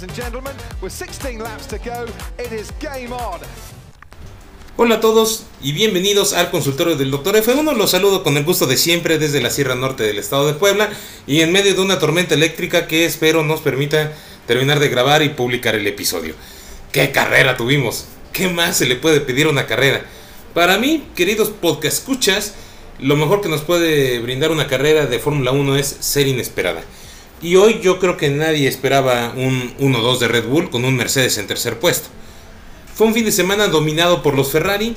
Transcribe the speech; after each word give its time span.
ladies 0.00 0.02
and 0.02 0.14
gentlemen, 0.14 0.56
with 0.80 0.92
16 0.92 1.40
laps 1.40 1.66
to 1.66 1.78
go, 1.78 2.06
it 2.38 2.52
is 2.52 2.72
game 2.80 3.12
on. 3.12 3.40
Hola 4.76 4.94
a 4.94 5.00
todos 5.00 5.44
y 5.60 5.72
bienvenidos 5.72 6.32
al 6.32 6.50
consultorio 6.50 6.96
del 6.96 7.10
Dr. 7.10 7.36
F1. 7.36 7.76
Los 7.76 7.90
saludo 7.90 8.22
con 8.22 8.36
el 8.38 8.44
gusto 8.44 8.66
de 8.66 8.78
siempre 8.78 9.18
desde 9.18 9.42
la 9.42 9.50
Sierra 9.50 9.74
Norte 9.74 10.04
del 10.04 10.18
estado 10.18 10.46
de 10.46 10.54
Puebla 10.54 10.90
y 11.26 11.42
en 11.42 11.52
medio 11.52 11.74
de 11.74 11.82
una 11.82 11.98
tormenta 11.98 12.34
eléctrica 12.34 12.86
que 12.86 13.04
espero 13.04 13.42
nos 13.42 13.60
permita 13.60 14.12
terminar 14.46 14.78
de 14.78 14.88
grabar 14.88 15.22
y 15.22 15.30
publicar 15.30 15.74
el 15.74 15.86
episodio. 15.86 16.34
¡Qué 16.92 17.10
carrera 17.12 17.58
tuvimos! 17.58 18.06
¿Qué 18.32 18.48
más 18.48 18.78
se 18.78 18.86
le 18.86 18.96
puede 18.96 19.20
pedir 19.20 19.46
a 19.46 19.50
una 19.50 19.66
carrera? 19.66 20.06
Para 20.54 20.78
mí, 20.78 21.08
queridos 21.14 21.50
podcast 21.50 21.98
escuchas, 21.98 22.54
lo 22.98 23.16
mejor 23.16 23.42
que 23.42 23.48
nos 23.48 23.62
puede 23.62 24.18
brindar 24.20 24.50
una 24.50 24.66
carrera 24.66 25.04
de 25.06 25.18
Fórmula 25.18 25.50
1 25.50 25.76
es 25.76 25.96
ser 26.00 26.26
inesperada. 26.26 26.82
Y 27.42 27.56
hoy 27.56 27.80
yo 27.82 27.98
creo 27.98 28.18
que 28.18 28.28
nadie 28.28 28.68
esperaba 28.68 29.32
un 29.34 29.74
1-2 29.78 30.18
de 30.18 30.28
Red 30.28 30.46
Bull 30.46 30.68
con 30.68 30.84
un 30.84 30.94
Mercedes 30.94 31.38
en 31.38 31.46
tercer 31.46 31.78
puesto. 31.78 32.10
Fue 32.94 33.06
un 33.06 33.14
fin 33.14 33.24
de 33.24 33.32
semana 33.32 33.68
dominado 33.68 34.22
por 34.22 34.34
los 34.34 34.50
Ferrari, 34.50 34.94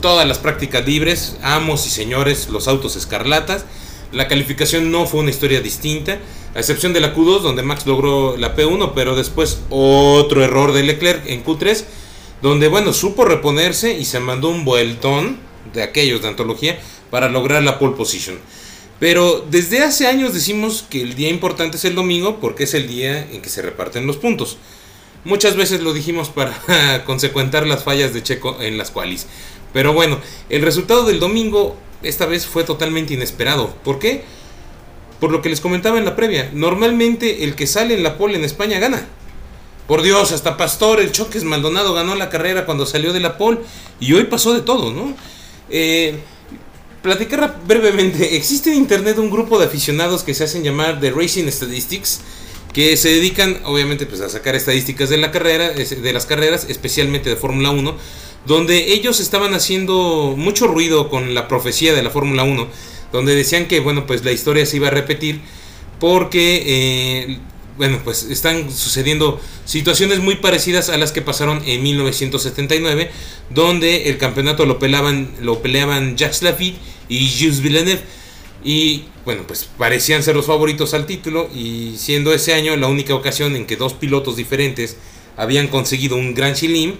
todas 0.00 0.26
las 0.26 0.38
prácticas 0.38 0.86
libres, 0.86 1.36
amos 1.42 1.86
y 1.86 1.90
señores, 1.90 2.48
los 2.48 2.66
autos 2.66 2.96
escarlatas. 2.96 3.66
La 4.10 4.26
calificación 4.26 4.90
no 4.90 5.06
fue 5.06 5.20
una 5.20 5.30
historia 5.30 5.60
distinta, 5.60 6.18
a 6.54 6.58
excepción 6.58 6.94
de 6.94 7.00
la 7.00 7.14
Q2 7.14 7.40
donde 7.40 7.62
Max 7.62 7.84
logró 7.86 8.38
la 8.38 8.56
P1, 8.56 8.92
pero 8.94 9.14
después 9.14 9.60
otro 9.68 10.42
error 10.42 10.72
de 10.72 10.84
Leclerc 10.84 11.26
en 11.26 11.44
Q3, 11.44 11.84
donde 12.40 12.68
bueno, 12.68 12.94
supo 12.94 13.26
reponerse 13.26 13.98
y 13.98 14.06
se 14.06 14.18
mandó 14.18 14.48
un 14.48 14.64
vueltón 14.64 15.40
de 15.74 15.82
aquellos 15.82 16.22
de 16.22 16.28
antología 16.28 16.80
para 17.10 17.28
lograr 17.28 17.62
la 17.62 17.78
pole 17.78 17.96
position. 17.96 18.38
Pero 19.02 19.44
desde 19.50 19.82
hace 19.82 20.06
años 20.06 20.32
decimos 20.32 20.84
que 20.88 21.02
el 21.02 21.16
día 21.16 21.28
importante 21.28 21.76
es 21.76 21.84
el 21.84 21.96
domingo 21.96 22.38
porque 22.38 22.62
es 22.62 22.72
el 22.72 22.86
día 22.86 23.28
en 23.32 23.42
que 23.42 23.48
se 23.48 23.60
reparten 23.60 24.06
los 24.06 24.16
puntos. 24.16 24.58
Muchas 25.24 25.56
veces 25.56 25.80
lo 25.80 25.92
dijimos 25.92 26.28
para 26.28 27.02
consecuentar 27.04 27.66
las 27.66 27.82
fallas 27.82 28.14
de 28.14 28.22
Checo 28.22 28.62
en 28.62 28.78
las 28.78 28.92
qualis. 28.92 29.26
Pero 29.72 29.92
bueno, 29.92 30.20
el 30.50 30.62
resultado 30.62 31.02
del 31.02 31.18
domingo 31.18 31.76
esta 32.04 32.26
vez 32.26 32.46
fue 32.46 32.62
totalmente 32.62 33.14
inesperado. 33.14 33.74
¿Por 33.82 33.98
qué? 33.98 34.22
Por 35.18 35.32
lo 35.32 35.42
que 35.42 35.48
les 35.48 35.60
comentaba 35.60 35.98
en 35.98 36.04
la 36.04 36.14
previa. 36.14 36.50
Normalmente 36.52 37.42
el 37.42 37.56
que 37.56 37.66
sale 37.66 37.94
en 37.94 38.04
la 38.04 38.16
pole 38.16 38.36
en 38.36 38.44
España 38.44 38.78
gana. 38.78 39.08
Por 39.88 40.02
Dios, 40.02 40.30
hasta 40.30 40.56
Pastor, 40.56 41.00
el 41.00 41.10
Choques 41.10 41.42
Maldonado 41.42 41.92
ganó 41.92 42.14
la 42.14 42.30
carrera 42.30 42.66
cuando 42.66 42.86
salió 42.86 43.12
de 43.12 43.18
la 43.18 43.36
pole. 43.36 43.58
Y 43.98 44.12
hoy 44.12 44.26
pasó 44.26 44.54
de 44.54 44.60
todo, 44.60 44.92
¿no? 44.92 45.16
Eh, 45.70 46.20
platicar 47.02 47.60
brevemente. 47.66 48.36
Existe 48.36 48.70
en 48.70 48.76
internet 48.76 49.18
un 49.18 49.30
grupo 49.30 49.58
de 49.58 49.66
aficionados 49.66 50.22
que 50.22 50.34
se 50.34 50.44
hacen 50.44 50.62
llamar 50.62 51.00
The 51.00 51.10
Racing 51.10 51.48
Statistics 51.48 52.20
que 52.72 52.96
se 52.96 53.10
dedican 53.10 53.60
obviamente 53.64 54.06
pues 54.06 54.20
a 54.20 54.28
sacar 54.28 54.54
estadísticas 54.54 55.10
de 55.10 55.18
la 55.18 55.30
carrera, 55.30 55.70
de 55.70 56.12
las 56.12 56.26
carreras, 56.26 56.66
especialmente 56.68 57.28
de 57.28 57.36
Fórmula 57.36 57.70
1, 57.70 57.96
donde 58.46 58.92
ellos 58.92 59.20
estaban 59.20 59.54
haciendo 59.54 60.34
mucho 60.36 60.66
ruido 60.66 61.10
con 61.10 61.34
la 61.34 61.48
profecía 61.48 61.92
de 61.92 62.02
la 62.02 62.10
Fórmula 62.10 62.44
1, 62.44 62.66
donde 63.12 63.34
decían 63.34 63.66
que 63.66 63.80
bueno, 63.80 64.06
pues 64.06 64.24
la 64.24 64.32
historia 64.32 64.64
se 64.64 64.76
iba 64.76 64.88
a 64.88 64.90
repetir 64.90 65.40
porque 66.00 66.62
eh, 66.66 67.38
bueno, 67.82 67.98
pues 68.04 68.22
están 68.22 68.70
sucediendo 68.70 69.40
situaciones 69.64 70.20
muy 70.20 70.36
parecidas 70.36 70.88
a 70.88 70.96
las 70.98 71.10
que 71.10 71.20
pasaron 71.20 71.64
en 71.66 71.82
1979, 71.82 73.10
donde 73.50 74.08
el 74.08 74.18
campeonato 74.18 74.66
lo 74.66 74.78
peleaban, 74.78 75.32
lo 75.40 75.62
peleaban 75.62 76.16
Jacques 76.16 76.42
Lafitte 76.42 76.78
y 77.08 77.28
Jules 77.28 77.60
Villeneuve. 77.60 78.00
Y 78.62 79.06
bueno, 79.24 79.42
pues 79.48 79.68
parecían 79.76 80.22
ser 80.22 80.36
los 80.36 80.46
favoritos 80.46 80.94
al 80.94 81.06
título 81.06 81.50
y 81.52 81.96
siendo 81.96 82.32
ese 82.32 82.54
año 82.54 82.76
la 82.76 82.86
única 82.86 83.16
ocasión 83.16 83.56
en 83.56 83.66
que 83.66 83.74
dos 83.74 83.94
pilotos 83.94 84.36
diferentes 84.36 84.96
habían 85.36 85.66
conseguido 85.66 86.14
un 86.14 86.34
Gran 86.34 86.54
Chilim 86.54 86.94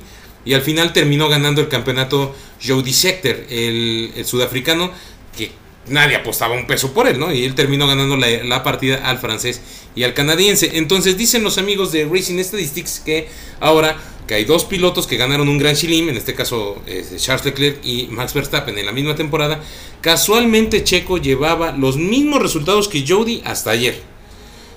y 0.45 0.55
al 0.55 0.63
final 0.63 0.93
terminó 0.93 1.29
ganando 1.29 1.61
el 1.61 1.69
campeonato 1.69 2.35
Jody 2.61 2.93
Scheckter, 2.93 3.47
el, 3.51 4.11
el, 4.17 4.25
sudafricano, 4.25 4.91
que 5.39 5.53
nadie 5.89 6.17
apostaba 6.17 6.55
un 6.55 6.67
peso 6.67 6.93
por 6.93 7.09
él, 7.09 7.19
¿no? 7.19 7.33
Y 7.33 7.45
él 7.45 7.55
terminó 7.55 7.87
ganando 7.87 8.17
la, 8.17 8.29
la, 8.45 8.63
partida 8.63 9.09
al 9.09 9.19
francés 9.19 9.61
y 9.95 10.05
al 10.05 10.15
canadiense. 10.15 10.73
Entonces 10.75 11.17
dicen 11.17 11.43
los 11.43 11.59
amigos 11.59 11.93
de 11.93 12.05
Racing 12.05 12.43
Statistics 12.43 13.01
que 13.05 13.29
ahora 13.61 13.97
que 14.27 14.35
hay 14.35 14.45
dos 14.45 14.65
pilotos 14.65 15.07
que 15.07 15.17
ganaron 15.17 15.49
un 15.49 15.59
Gran 15.59 15.75
Chilim, 15.75 16.09
en 16.09 16.17
este 16.17 16.35
caso 16.35 16.81
eh, 16.87 17.05
Charles 17.17 17.45
Leclerc 17.45 17.85
y 17.85 18.07
Max 18.11 18.35
Verstappen 18.35 18.79
en 18.79 18.87
la 18.87 18.93
misma 18.93 19.17
temporada, 19.17 19.61
casualmente 20.01 20.85
Checo 20.85 21.19
llevaba 21.19 21.73
los 21.73 21.97
mismos 21.97 22.41
resultados 22.41 22.89
que 22.89 23.05
Jody 23.07 23.43
hasta 23.45 23.71
ayer. 23.71 24.01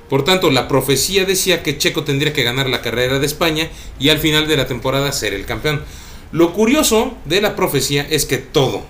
Por 0.09 0.23
tanto, 0.23 0.51
la 0.51 0.67
profecía 0.67 1.25
decía 1.25 1.63
que 1.63 1.77
Checo 1.77 2.03
tendría 2.03 2.33
que 2.33 2.43
ganar 2.43 2.69
la 2.69 2.81
carrera 2.81 3.19
de 3.19 3.25
España 3.25 3.69
y 3.99 4.09
al 4.09 4.19
final 4.19 4.47
de 4.47 4.57
la 4.57 4.67
temporada 4.67 5.11
ser 5.11 5.33
el 5.33 5.45
campeón. 5.45 5.83
Lo 6.31 6.53
curioso 6.53 7.15
de 7.25 7.41
la 7.41 7.55
profecía 7.55 8.05
es 8.09 8.25
que 8.25 8.37
todo, 8.37 8.83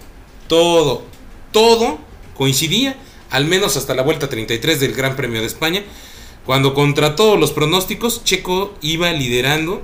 todo, 0.48 1.06
todo 1.56 2.00
coincidía, 2.36 2.98
al 3.30 3.46
menos 3.46 3.78
hasta 3.78 3.96
la 3.96 4.02
vuelta 4.02 4.28
33 4.28 4.78
del 4.78 4.92
Gran 4.92 5.16
Premio 5.16 5.40
de 5.40 5.48
España, 5.48 5.84
cuando 6.46 6.74
contra 6.74 7.16
todos 7.16 7.40
los 7.40 7.54
pronósticos 7.54 8.26
Checo 8.26 8.74
iba 8.82 9.10
liderando 9.14 9.82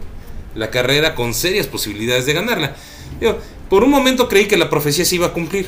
la 0.53 0.69
carrera 0.69 1.15
con 1.15 1.33
serias 1.33 1.67
posibilidades 1.67 2.25
de 2.25 2.33
ganarla. 2.33 2.75
Digo, 3.21 3.37
por 3.69 3.85
un 3.85 3.89
momento 3.89 4.27
creí 4.27 4.49
que 4.49 4.57
la 4.57 4.69
profecía 4.69 5.05
se 5.05 5.15
iba 5.15 5.27
a 5.27 5.31
cumplir. 5.31 5.65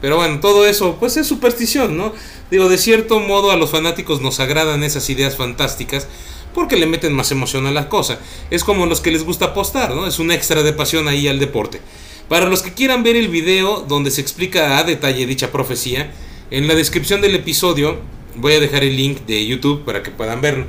Pero 0.00 0.16
bueno, 0.16 0.40
todo 0.40 0.66
eso 0.66 0.96
pues 0.98 1.18
es 1.18 1.26
superstición, 1.26 1.94
¿no? 1.94 2.14
Digo, 2.50 2.70
de 2.70 2.78
cierto 2.78 3.20
modo 3.20 3.50
a 3.50 3.58
los 3.58 3.68
fanáticos 3.68 4.22
nos 4.22 4.40
agradan 4.40 4.82
esas 4.82 5.10
ideas 5.10 5.36
fantásticas 5.36 6.08
porque 6.54 6.78
le 6.78 6.86
meten 6.86 7.12
más 7.12 7.30
emoción 7.32 7.66
a 7.66 7.70
la 7.70 7.90
cosa. 7.90 8.18
Es 8.50 8.64
como 8.64 8.86
los 8.86 9.02
que 9.02 9.10
les 9.10 9.24
gusta 9.24 9.46
apostar, 9.46 9.94
¿no? 9.94 10.06
Es 10.06 10.18
un 10.18 10.30
extra 10.30 10.62
de 10.62 10.72
pasión 10.72 11.06
ahí 11.06 11.28
al 11.28 11.38
deporte. 11.38 11.82
Para 12.28 12.46
los 12.46 12.62
que 12.62 12.72
quieran 12.72 13.02
ver 13.02 13.16
el 13.16 13.28
video 13.28 13.80
donde 13.80 14.10
se 14.10 14.20
explica 14.20 14.78
a 14.78 14.84
detalle 14.84 15.26
dicha 15.26 15.52
profecía, 15.52 16.10
en 16.50 16.66
la 16.68 16.74
descripción 16.74 17.20
del 17.20 17.34
episodio 17.34 17.98
voy 18.36 18.54
a 18.54 18.60
dejar 18.60 18.82
el 18.84 18.96
link 18.96 19.26
de 19.26 19.46
YouTube 19.46 19.84
para 19.84 20.02
que 20.02 20.10
puedan 20.10 20.40
verlo. 20.40 20.66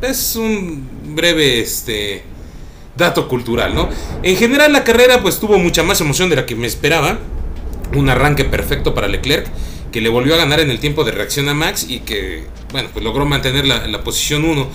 Es 0.00 0.36
un 0.36 0.88
breve 1.14 1.60
este 1.60 2.22
dato 2.96 3.28
cultural, 3.28 3.74
¿no? 3.74 3.88
En 4.22 4.36
general 4.36 4.72
la 4.72 4.84
carrera 4.84 5.20
pues 5.22 5.40
tuvo 5.40 5.58
mucha 5.58 5.82
más 5.82 6.00
emoción 6.00 6.30
de 6.30 6.36
la 6.36 6.46
que 6.46 6.54
me 6.54 6.66
esperaba. 6.66 7.18
Un 7.94 8.08
arranque 8.08 8.44
perfecto 8.44 8.94
para 8.94 9.08
Leclerc, 9.08 9.46
que 9.92 10.00
le 10.00 10.08
volvió 10.08 10.34
a 10.34 10.38
ganar 10.38 10.60
en 10.60 10.70
el 10.70 10.80
tiempo 10.80 11.04
de 11.04 11.12
reacción 11.12 11.48
a 11.48 11.54
Max 11.54 11.86
y 11.88 12.00
que, 12.00 12.44
bueno, 12.72 12.88
pues 12.92 13.04
logró 13.04 13.26
mantener 13.26 13.66
la, 13.66 13.86
la 13.86 14.02
posición 14.02 14.44
1. 14.44 14.68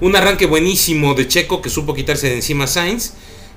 Un 0.00 0.16
arranque 0.16 0.46
buenísimo 0.46 1.14
de 1.14 1.28
Checo 1.28 1.62
que 1.62 1.70
supo 1.70 1.94
quitarse 1.94 2.28
de 2.28 2.34
encima 2.34 2.64
a 2.64 2.66
Sainz, 2.66 3.12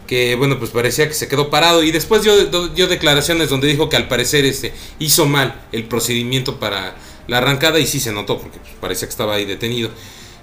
que, 0.10 0.34
bueno, 0.34 0.58
pues 0.58 0.72
parecía 0.72 1.08
que 1.08 1.14
se 1.14 1.28
quedó 1.28 1.52
parado 1.52 1.84
y 1.84 1.92
después 1.92 2.24
dio, 2.24 2.34
dio 2.70 2.88
declaraciones 2.88 3.48
donde 3.48 3.68
dijo 3.68 3.90
que 3.90 3.96
al 3.96 4.08
parecer 4.08 4.44
este, 4.44 4.74
hizo 4.98 5.28
mal 5.28 5.68
el 5.72 5.84
procedimiento 5.84 6.60
para 6.60 6.96
la 7.28 7.38
arrancada 7.38 7.78
y 7.78 7.86
sí 7.86 8.00
se 8.00 8.12
notó 8.12 8.40
porque 8.40 8.58
pues, 8.58 8.72
parecía 8.82 9.08
que 9.08 9.12
estaba 9.12 9.36
ahí 9.36 9.46
detenido. 9.46 9.92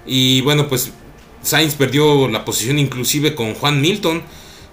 Y 0.05 0.39
bueno, 0.39 0.69
pues 0.69 0.91
Sainz 1.41 1.75
perdió 1.75 2.29
la 2.29 2.45
posición 2.45 2.79
inclusive 2.79 3.35
con 3.35 3.55
Juan 3.55 3.81
Milton, 3.81 4.23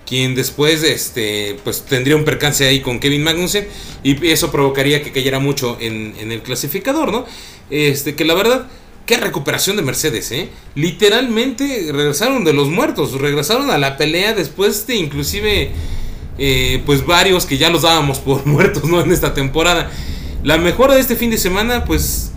quien 0.07 0.37
después 0.37 0.85
este, 0.85 1.57
pues, 1.65 1.85
tendría 1.87 2.15
un 2.15 2.25
percance 2.25 2.65
ahí 2.65 2.79
con 2.79 3.01
Kevin 3.01 3.25
Magnussen 3.25 3.67
y 4.05 4.29
eso 4.29 4.53
provocaría 4.53 5.03
que 5.03 5.11
cayera 5.11 5.41
mucho 5.41 5.77
en, 5.81 6.15
en, 6.21 6.31
el 6.31 6.41
clasificador, 6.43 7.11
¿no? 7.11 7.27
Este, 7.69 8.15
que 8.15 8.25
la 8.25 8.35
verdad, 8.35 8.69
qué 9.07 9.17
recuperación 9.17 9.77
de 9.77 9.83
Mercedes, 9.83 10.31
¿eh? 10.33 10.49
Literalmente 10.75 11.91
regresaron 11.93 12.45
de 12.45 12.53
los 12.53 12.69
muertos, 12.69 13.13
regresaron 13.21 13.71
a 13.71 13.79
la 13.79 13.97
pelea 13.97 14.33
después 14.33 14.87
de 14.87 14.97
inclusive, 14.97 15.71
eh, 16.39 16.83
pues 16.87 17.05
varios 17.05 17.47
que 17.47 17.59
ya 17.59 17.71
los 17.71 17.83
dábamos 17.83 18.19
por 18.19 18.47
muertos, 18.47 18.85
¿no? 18.85 19.01
En 19.01 19.13
esta 19.13 19.35
temporada. 19.35 19.91
La 20.43 20.59
mejora 20.59 20.95
de 20.95 21.01
este 21.01 21.17
fin 21.17 21.31
de 21.31 21.39
semana, 21.39 21.85
pues 21.85 22.33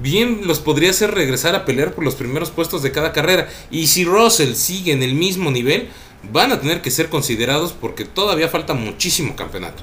bien 0.00 0.42
los 0.44 0.60
podría 0.60 0.90
hacer 0.90 1.12
regresar 1.12 1.54
a 1.54 1.64
pelear 1.64 1.92
por 1.92 2.04
los 2.04 2.14
primeros 2.14 2.50
puestos 2.50 2.82
de 2.82 2.92
cada 2.92 3.12
carrera. 3.12 3.48
Y 3.70 3.88
si 3.88 4.04
Russell 4.04 4.54
sigue 4.54 4.92
en 4.92 5.02
el 5.02 5.14
mismo 5.14 5.50
nivel, 5.50 5.88
van 6.32 6.52
a 6.52 6.60
tener 6.60 6.82
que 6.82 6.90
ser 6.90 7.08
considerados 7.08 7.72
porque 7.72 8.04
todavía 8.04 8.48
falta 8.48 8.74
muchísimo 8.74 9.36
campeonato. 9.36 9.82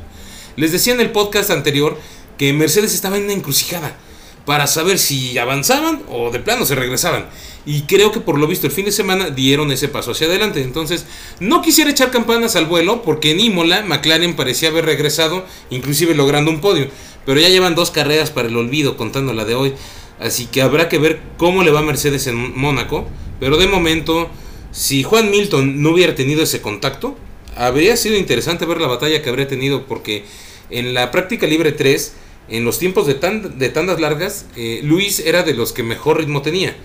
Les 0.56 0.72
decía 0.72 0.94
en 0.94 1.02
el 1.02 1.12
podcast 1.12 1.50
anterior 1.50 2.00
que 2.38 2.54
Mercedes 2.54 2.94
estaba 2.94 3.18
en 3.18 3.26
una 3.26 3.34
encrucijada. 3.34 3.98
Para 4.46 4.68
saber 4.68 5.00
si 5.00 5.38
avanzaban 5.38 6.04
o 6.10 6.32
de 6.32 6.40
plano 6.40 6.66
se 6.66 6.76
regresaban. 6.76 7.26
Y 7.66 7.82
creo 7.82 8.12
que 8.12 8.20
por 8.20 8.38
lo 8.38 8.48
visto 8.48 8.68
el 8.68 8.74
fin 8.74 8.86
de 8.86 8.92
semana 8.92 9.32
dieron 9.32 9.72
ese 9.72 9.88
paso 9.88 10.12
hacia 10.12 10.28
adelante. 10.28 10.62
Entonces, 10.62 11.06
no 11.40 11.64
quisiera 11.64 11.90
echar 11.90 12.12
campanas 12.12 12.56
al 12.56 12.68
vuelo 12.68 13.02
porque 13.02 13.32
en 13.32 13.40
Imola 13.40 13.84
McLaren 13.84 14.36
parecía 14.36 14.70
haber 14.70 14.86
regresado, 14.86 15.46
inclusive 15.72 16.14
logrando 16.14 16.52
un 16.52 16.62
podio. 16.62 16.88
Pero 17.26 17.40
ya 17.40 17.50
llevan 17.50 17.74
dos 17.74 17.90
carreras 17.90 18.30
para 18.30 18.48
el 18.48 18.56
olvido 18.56 18.98
contando 18.98 19.34
la 19.34 19.46
de 19.46 19.56
hoy. 19.56 19.74
Así 20.20 20.46
que 20.46 20.62
habrá 20.62 20.90
que 20.90 21.00
ver 21.00 21.20
cómo 21.38 21.64
le 21.64 21.72
va 21.72 21.82
Mercedes 21.82 22.28
en 22.28 22.58
Mónaco. 22.58 23.08
Pero 23.40 23.58
de 23.58 23.68
momento, 23.68 24.30
si 24.72 25.02
Juan 25.02 25.32
Milton 25.32 25.82
no 25.82 25.90
hubiera 25.90 26.14
tenido 26.14 26.44
ese 26.44 26.62
contacto, 26.62 27.18
habría 27.56 27.98
sido 27.98 28.16
interesante 28.16 28.66
ver 28.66 28.80
la 28.80 28.88
batalla 28.88 29.24
que 29.24 29.30
habría 29.30 29.48
tenido 29.48 29.88
porque 29.88 30.24
en 30.70 30.94
la 30.94 31.12
práctica 31.12 31.48
libre 31.48 31.72
3, 31.72 32.14
en 32.48 32.64
los 32.64 32.80
tiempos 32.80 33.08
de, 33.08 33.16
de 33.16 33.70
tandas 33.70 34.00
largas, 34.00 34.46
eh, 34.56 34.82
Luis 34.84 35.20
era 35.20 35.44
de 35.44 35.54
los 35.54 35.74
que 35.74 35.84
mejor 35.84 36.18
ritmo 36.18 36.42
tenía. 36.42 36.76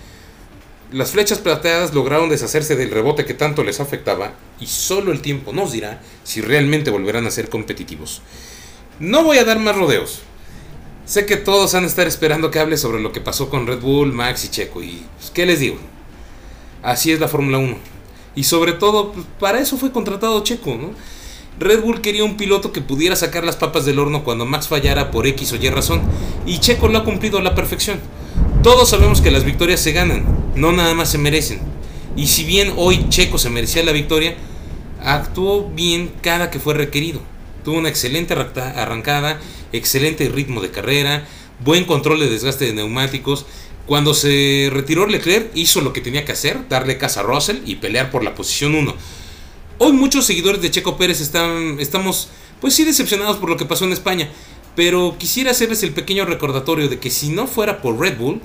Las 0.92 1.12
flechas 1.12 1.38
plateadas 1.38 1.94
lograron 1.94 2.28
deshacerse 2.30 2.74
del 2.74 2.90
rebote 2.90 3.24
que 3.24 3.34
tanto 3.34 3.62
les 3.62 3.78
afectaba 3.78 4.32
y 4.58 4.66
solo 4.66 5.12
el 5.12 5.20
tiempo 5.20 5.52
nos 5.52 5.70
dirá 5.72 6.02
si 6.24 6.40
realmente 6.40 6.90
volverán 6.90 7.26
a 7.26 7.30
ser 7.30 7.48
competitivos. 7.48 8.22
No 8.98 9.22
voy 9.22 9.38
a 9.38 9.44
dar 9.44 9.60
más 9.60 9.76
rodeos. 9.76 10.22
Sé 11.04 11.26
que 11.26 11.36
todos 11.36 11.72
van 11.72 11.84
a 11.84 11.86
estar 11.86 12.06
esperando 12.06 12.50
que 12.50 12.58
hable 12.58 12.76
sobre 12.76 13.00
lo 13.00 13.12
que 13.12 13.20
pasó 13.20 13.50
con 13.50 13.66
Red 13.66 13.80
Bull, 13.80 14.12
Max 14.12 14.44
y 14.44 14.48
Checo 14.48 14.82
y 14.82 15.04
pues, 15.18 15.30
¿qué 15.30 15.46
les 15.46 15.60
digo? 15.60 15.78
Así 16.82 17.12
es 17.12 17.20
la 17.20 17.28
Fórmula 17.28 17.58
1. 17.58 17.76
Y 18.34 18.44
sobre 18.44 18.72
todo, 18.72 19.12
pues, 19.12 19.26
para 19.38 19.60
eso 19.60 19.76
fue 19.76 19.92
contratado 19.92 20.42
Checo, 20.42 20.74
¿no? 20.74 20.90
Red 21.58 21.82
Bull 21.82 22.00
quería 22.00 22.24
un 22.24 22.36
piloto 22.36 22.72
que 22.72 22.80
pudiera 22.80 23.16
sacar 23.16 23.44
las 23.44 23.56
papas 23.56 23.84
del 23.84 23.98
horno 23.98 24.24
cuando 24.24 24.46
Max 24.46 24.68
fallara 24.68 25.10
por 25.10 25.26
X 25.26 25.52
o 25.52 25.56
Y 25.56 25.68
razón, 25.68 26.00
y 26.46 26.58
Checo 26.58 26.88
lo 26.88 26.98
ha 26.98 27.04
cumplido 27.04 27.38
a 27.38 27.42
la 27.42 27.54
perfección. 27.54 27.98
Todos 28.62 28.90
sabemos 28.90 29.20
que 29.20 29.30
las 29.30 29.44
victorias 29.44 29.80
se 29.80 29.92
ganan, 29.92 30.24
no 30.54 30.72
nada 30.72 30.94
más 30.94 31.10
se 31.10 31.18
merecen. 31.18 31.60
Y 32.16 32.26
si 32.26 32.44
bien 32.44 32.72
hoy 32.76 33.08
Checo 33.08 33.38
se 33.38 33.50
merecía 33.50 33.84
la 33.84 33.92
victoria, 33.92 34.36
actuó 35.02 35.68
bien 35.70 36.12
cada 36.22 36.50
que 36.50 36.60
fue 36.60 36.74
requerido. 36.74 37.20
Tuvo 37.64 37.78
una 37.78 37.88
excelente 37.88 38.34
arrancada, 38.34 39.38
excelente 39.72 40.28
ritmo 40.28 40.60
de 40.60 40.70
carrera, 40.70 41.26
buen 41.64 41.84
control 41.84 42.20
de 42.20 42.28
desgaste 42.28 42.66
de 42.66 42.72
neumáticos. 42.72 43.46
Cuando 43.86 44.14
se 44.14 44.68
retiró 44.72 45.06
Leclerc 45.06 45.50
hizo 45.54 45.80
lo 45.80 45.92
que 45.92 46.00
tenía 46.00 46.24
que 46.24 46.32
hacer, 46.32 46.68
darle 46.68 46.96
casa 46.96 47.20
a 47.20 47.22
Russell 47.24 47.58
y 47.66 47.76
pelear 47.76 48.10
por 48.10 48.24
la 48.24 48.34
posición 48.34 48.74
1. 48.74 48.94
Hoy 49.82 49.92
muchos 49.92 50.26
seguidores 50.26 50.60
de 50.60 50.70
Checo 50.70 50.98
Pérez 50.98 51.22
están, 51.22 51.80
estamos, 51.80 52.28
pues 52.60 52.74
sí, 52.74 52.84
decepcionados 52.84 53.38
por 53.38 53.48
lo 53.48 53.56
que 53.56 53.64
pasó 53.64 53.86
en 53.86 53.92
España. 53.92 54.28
Pero 54.76 55.16
quisiera 55.16 55.52
hacerles 55.52 55.82
el 55.82 55.94
pequeño 55.94 56.26
recordatorio 56.26 56.86
de 56.90 56.98
que 56.98 57.08
si 57.08 57.30
no 57.30 57.46
fuera 57.46 57.80
por 57.80 57.98
Red 57.98 58.18
Bull, 58.18 58.42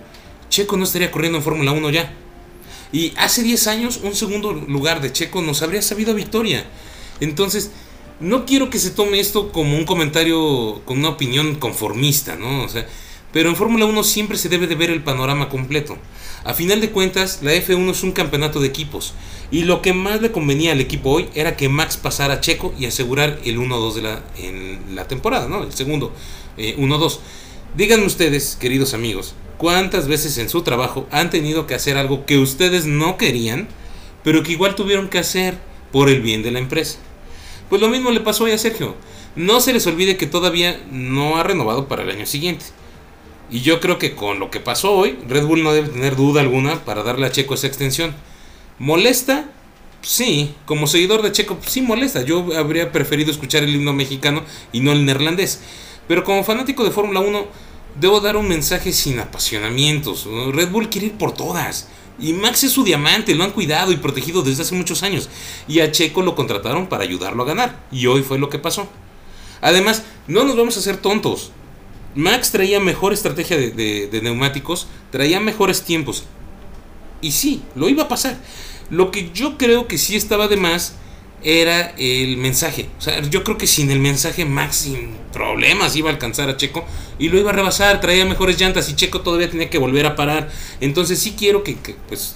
Checo 0.50 0.78
no 0.78 0.86
estaría 0.86 1.12
corriendo 1.12 1.38
en 1.38 1.44
Fórmula 1.44 1.74
1 1.74 1.90
ya. 1.90 2.14
Y 2.94 3.12
hace 3.18 3.44
10 3.44 3.68
años 3.68 4.00
un 4.02 4.16
segundo 4.16 4.54
lugar 4.54 5.02
de 5.02 5.12
Checo 5.12 5.42
nos 5.42 5.62
habría 5.62 5.82
sabido 5.82 6.14
victoria. 6.14 6.66
Entonces, 7.20 7.70
no 8.22 8.46
quiero 8.46 8.70
que 8.70 8.80
se 8.80 8.92
tome 8.92 9.20
esto 9.20 9.52
como 9.52 9.78
un 9.78 9.84
comentario 9.84 10.84
con 10.86 11.00
una 11.00 11.10
opinión 11.10 11.56
conformista, 11.56 12.38
¿no? 12.38 12.64
O 12.64 12.70
sea, 12.70 12.88
pero 13.36 13.50
en 13.50 13.58
Fórmula 13.58 13.84
1 13.84 14.04
siempre 14.06 14.38
se 14.38 14.48
debe 14.48 14.66
de 14.66 14.76
ver 14.76 14.90
el 14.90 15.04
panorama 15.04 15.50
completo. 15.50 15.98
A 16.46 16.54
final 16.54 16.80
de 16.80 16.92
cuentas, 16.92 17.40
la 17.42 17.54
F1 17.54 17.92
es 17.92 18.02
un 18.02 18.14
campeonato 18.14 18.62
de 18.62 18.68
equipos. 18.68 19.14
Y 19.52 19.66
lo 19.66 19.82
que 19.82 19.92
más 19.92 20.22
le 20.22 20.32
convenía 20.32 20.72
al 20.72 20.80
equipo 20.80 21.10
hoy 21.10 21.28
era 21.36 21.58
que 21.58 21.68
Max 21.68 21.98
pasara 21.98 22.36
a 22.36 22.40
Checo 22.40 22.74
y 22.80 22.86
asegurar 22.86 23.38
el 23.44 23.60
1-2 23.60 23.94
de 23.96 24.02
la, 24.04 24.24
en 24.38 24.96
la 24.96 25.10
temporada, 25.10 25.50
¿no? 25.50 25.64
El 25.64 25.74
segundo 25.74 26.14
1-2. 26.58 27.14
Eh, 27.14 27.20
Díganme 27.76 28.06
ustedes, 28.06 28.58
queridos 28.58 28.94
amigos, 28.94 29.36
cuántas 29.58 30.08
veces 30.08 30.38
en 30.38 30.48
su 30.48 30.62
trabajo 30.62 31.06
han 31.12 31.30
tenido 31.30 31.68
que 31.68 31.76
hacer 31.76 31.98
algo 31.98 32.26
que 32.26 32.38
ustedes 32.38 32.86
no 32.86 33.18
querían, 33.18 33.68
pero 34.24 34.44
que 34.44 34.54
igual 34.54 34.76
tuvieron 34.76 35.10
que 35.10 35.20
hacer 35.20 35.58
por 35.92 36.08
el 36.08 36.22
bien 36.22 36.42
de 36.42 36.52
la 36.52 36.60
empresa. 36.60 37.00
Pues 37.70 37.82
lo 37.82 37.90
mismo 37.90 38.12
le 38.12 38.22
pasó 38.22 38.46
hoy 38.46 38.52
a 38.52 38.58
Sergio. 38.58 38.96
No 39.36 39.60
se 39.60 39.74
les 39.74 39.86
olvide 39.88 40.16
que 40.16 40.26
todavía 40.26 40.82
no 40.90 41.36
ha 41.36 41.44
renovado 41.44 41.90
para 41.90 42.04
el 42.04 42.12
año 42.12 42.26
siguiente. 42.26 42.64
Y 43.50 43.62
yo 43.62 43.80
creo 43.80 44.00
que 44.00 44.16
con 44.16 44.40
lo 44.40 44.50
que 44.50 44.60
pasó 44.60 44.94
hoy, 44.94 45.18
Red 45.28 45.46
Bull 45.46 45.64
no 45.64 45.74
debe 45.74 45.90
tener 45.90 46.16
duda 46.16 46.42
alguna 46.42 46.84
para 46.84 47.04
darle 47.04 47.28
a 47.28 47.32
Checo 47.32 47.54
esa 47.54 47.68
extensión. 47.68 48.16
¿Molesta? 48.80 49.50
Sí, 50.02 50.54
como 50.66 50.88
seguidor 50.88 51.22
de 51.22 51.32
Checo, 51.32 51.58
sí 51.66 51.82
molesta. 51.82 52.22
Yo 52.24 52.48
habría 52.58 52.92
preferido 52.92 53.32
escuchar 53.32 53.64
el 53.64 53.76
himno 53.76 53.94
mexicano 53.94 54.44
y 54.72 54.80
no 54.80 54.92
el 54.92 55.06
neerlandés. 55.06 55.62
Pero 56.08 56.24
como 56.24 56.44
fanático 56.44 56.84
de 56.84 56.92
Fórmula 56.92 57.20
1, 57.22 57.46
debo 58.00 58.20
dar 58.20 58.38
un 58.38 58.48
mensaje 58.48 58.92
sin 58.94 59.20
apasionamientos. 59.20 60.28
Red 60.52 60.70
Bull 60.70 60.90
quiere 60.90 61.08
ir 61.08 61.14
por 61.14 61.34
todas. 61.34 61.88
Y 62.20 62.34
Max 62.34 62.64
es 62.64 62.72
su 62.72 62.84
diamante, 62.84 63.36
lo 63.36 63.44
han 63.44 63.52
cuidado 63.52 63.92
y 63.92 63.98
protegido 63.98 64.42
desde 64.42 64.64
hace 64.64 64.76
muchos 64.76 65.04
años. 65.04 65.30
Y 65.68 65.80
a 65.80 65.92
Checo 65.92 66.22
lo 66.22 66.36
contrataron 66.36 66.88
para 66.88 67.04
ayudarlo 67.04 67.44
a 67.44 67.48
ganar. 67.48 67.84
Y 67.92 68.06
hoy 68.08 68.22
fue 68.22 68.40
lo 68.40 68.50
que 68.50 68.60
pasó. 68.60 68.88
Además, 69.62 70.04
no 70.28 70.44
nos 70.44 70.56
vamos 70.56 70.78
a 70.78 70.80
hacer 70.80 70.98
tontos. 70.98 71.52
Max 72.16 72.52
traía 72.52 72.80
mejor 72.80 73.14
estrategia 73.14 73.58
de, 73.58 74.20
neumáticos, 74.24 74.88
traía 75.12 75.40
mejores 75.40 75.84
tiempos. 75.84 76.24
Y 77.22 77.32
sí, 77.32 77.62
lo 77.76 77.90
iba 77.90 78.04
a 78.04 78.08
pasar. 78.08 78.38
Lo 78.90 79.12
que 79.12 79.32
yo 79.34 79.58
creo 79.58 79.88
que 79.88 79.98
sí 79.98 80.16
estaba 80.16 80.48
de 80.48 80.58
más 80.58 80.96
era 81.44 81.94
el 81.98 82.38
mensaje. 82.38 82.88
O 82.98 83.02
sea, 83.02 83.22
yo 83.22 83.44
creo 83.44 83.58
que 83.58 83.68
sin 83.68 83.92
el 83.92 84.00
mensaje 84.00 84.46
Max 84.46 84.78
sin 84.78 85.16
problemas 85.34 85.96
iba 85.96 86.10
a 86.10 86.14
alcanzar 86.14 86.50
a 86.50 86.58
Checo 86.58 86.86
y 87.20 87.30
lo 87.30 87.38
iba 87.38 87.52
a 87.52 87.54
rebasar, 87.54 88.00
traía 88.02 88.26
mejores 88.26 88.60
llantas 88.60 88.90
y 88.90 88.96
Checo 88.96 89.22
todavía 89.22 89.50
tenía 89.50 89.70
que 89.70 89.78
volver 89.78 90.06
a 90.06 90.16
parar. 90.16 90.50
Entonces 90.80 91.20
sí 91.20 91.36
quiero 91.38 91.64
que, 91.64 91.76
pues 92.08 92.36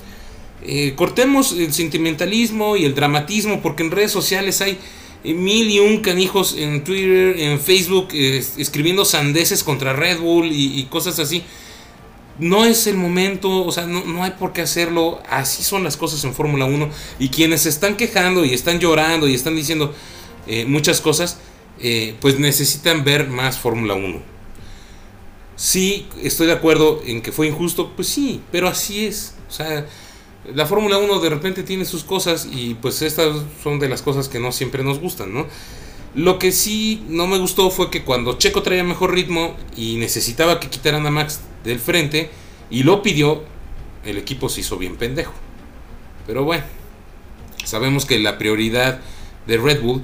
eh, 0.62 0.94
cortemos 0.96 1.54
el 1.54 1.74
sentimentalismo 1.74 2.76
y 2.76 2.84
el 2.84 2.94
dramatismo 2.94 3.62
porque 3.62 3.84
en 3.84 3.92
redes 3.92 4.12
sociales 4.12 4.60
hay 4.60 4.78
mil 5.24 5.69
y 5.69 5.80
un 5.80 6.00
canijos 6.00 6.56
en 6.57 6.83
Twitter, 6.83 7.39
en 7.39 7.60
Facebook, 7.60 8.10
escribiendo 8.13 9.06
sandeces 9.06 9.63
contra 9.63 9.94
Red 9.94 10.19
Bull 10.19 10.50
y, 10.51 10.83
cosas 10.86 11.19
así. 11.19 11.44
No 12.38 12.66
es 12.66 12.88
el 12.88 12.95
momento, 12.95 13.66
o 13.66 13.71
sea, 13.71 13.86
no, 13.86 14.23
hay 14.23 14.31
por 14.31 14.54
qué 14.54 14.61
hacerlo. 14.61 15.21
Así 15.30 15.61
son 15.64 15.83
las 15.83 15.97
cosas 15.97 16.23
en 16.23 16.33
Fórmula 16.33 16.66
1. 16.66 16.90
Y 17.19 17.30
quienes 17.30 17.64
se 17.64 17.69
están 17.69 17.97
quejando 17.97 18.45
y 18.45 18.54
están 18.54 18.80
llorando 18.80 19.28
y 19.28 19.35
están 19.35 19.56
diciendo 19.56 19.94
eh, 20.47 20.66
muchas 20.66 21.02
cosas, 21.02 21.38
eh, 21.81 22.16
pues 22.21 22.40
necesitan 22.40 23.04
ver 23.04 23.28
más 23.28 23.59
Fórmula 23.59 23.95
1. 23.95 24.21
Sí, 25.57 26.07
estoy 26.23 26.47
de 26.47 26.54
acuerdo 26.54 27.02
en 27.06 27.21
que 27.21 27.33
fue 27.33 27.47
injusto, 27.47 27.92
pues 27.94 28.07
sí, 28.07 28.40
pero 28.49 28.69
así 28.69 29.06
es. 29.06 29.35
O 29.49 29.52
sea, 29.52 29.85
la 30.54 30.66
Fórmula 30.66 30.98
1 30.98 31.19
de 31.19 31.30
repente 31.30 31.64
tiene 31.64 31.86
sus 31.86 32.04
cosas 32.04 32.48
y 32.52 32.76
pues 32.76 33.02
estas 33.02 33.36
son 33.62 33.80
de 33.80 33.90
las 33.90 34.02
cosas 34.02 34.30
que 34.30 34.40
no 34.40 34.52
siempre 34.52 34.84
nos 34.84 35.00
gustan, 35.00 35.34
¿no? 35.34 35.48
Lo 36.16 36.40
que 36.40 36.52
sí 36.52 37.04
no 37.08 37.28
me 37.28 37.38
gustó 37.38 37.69
fue 37.69 37.92
que 37.92 38.04
cuando 38.04 38.38
Checo 38.38 38.64
traía 38.64 38.84
mejor 38.84 39.14
ritmo 39.14 39.56
y 39.76 39.98
necesitaba 39.98 40.60
que 40.60 40.69
quitaran 40.69 41.06
a 41.06 41.12
Max 41.12 41.42
del 41.64 41.80
frente 41.80 42.31
y 42.72 42.84
lo 42.84 43.04
pidió, 43.04 43.44
el 44.06 44.18
equipo 44.18 44.50
se 44.50 44.62
hizo 44.62 44.78
bien 44.78 44.96
pendejo. 44.96 45.34
Pero 46.26 46.44
bueno, 46.44 46.64
sabemos 47.64 48.06
que 48.06 48.18
la 48.18 48.38
prioridad 48.38 49.02
de 49.46 49.58
Red 49.58 49.81
Bull 49.81 50.02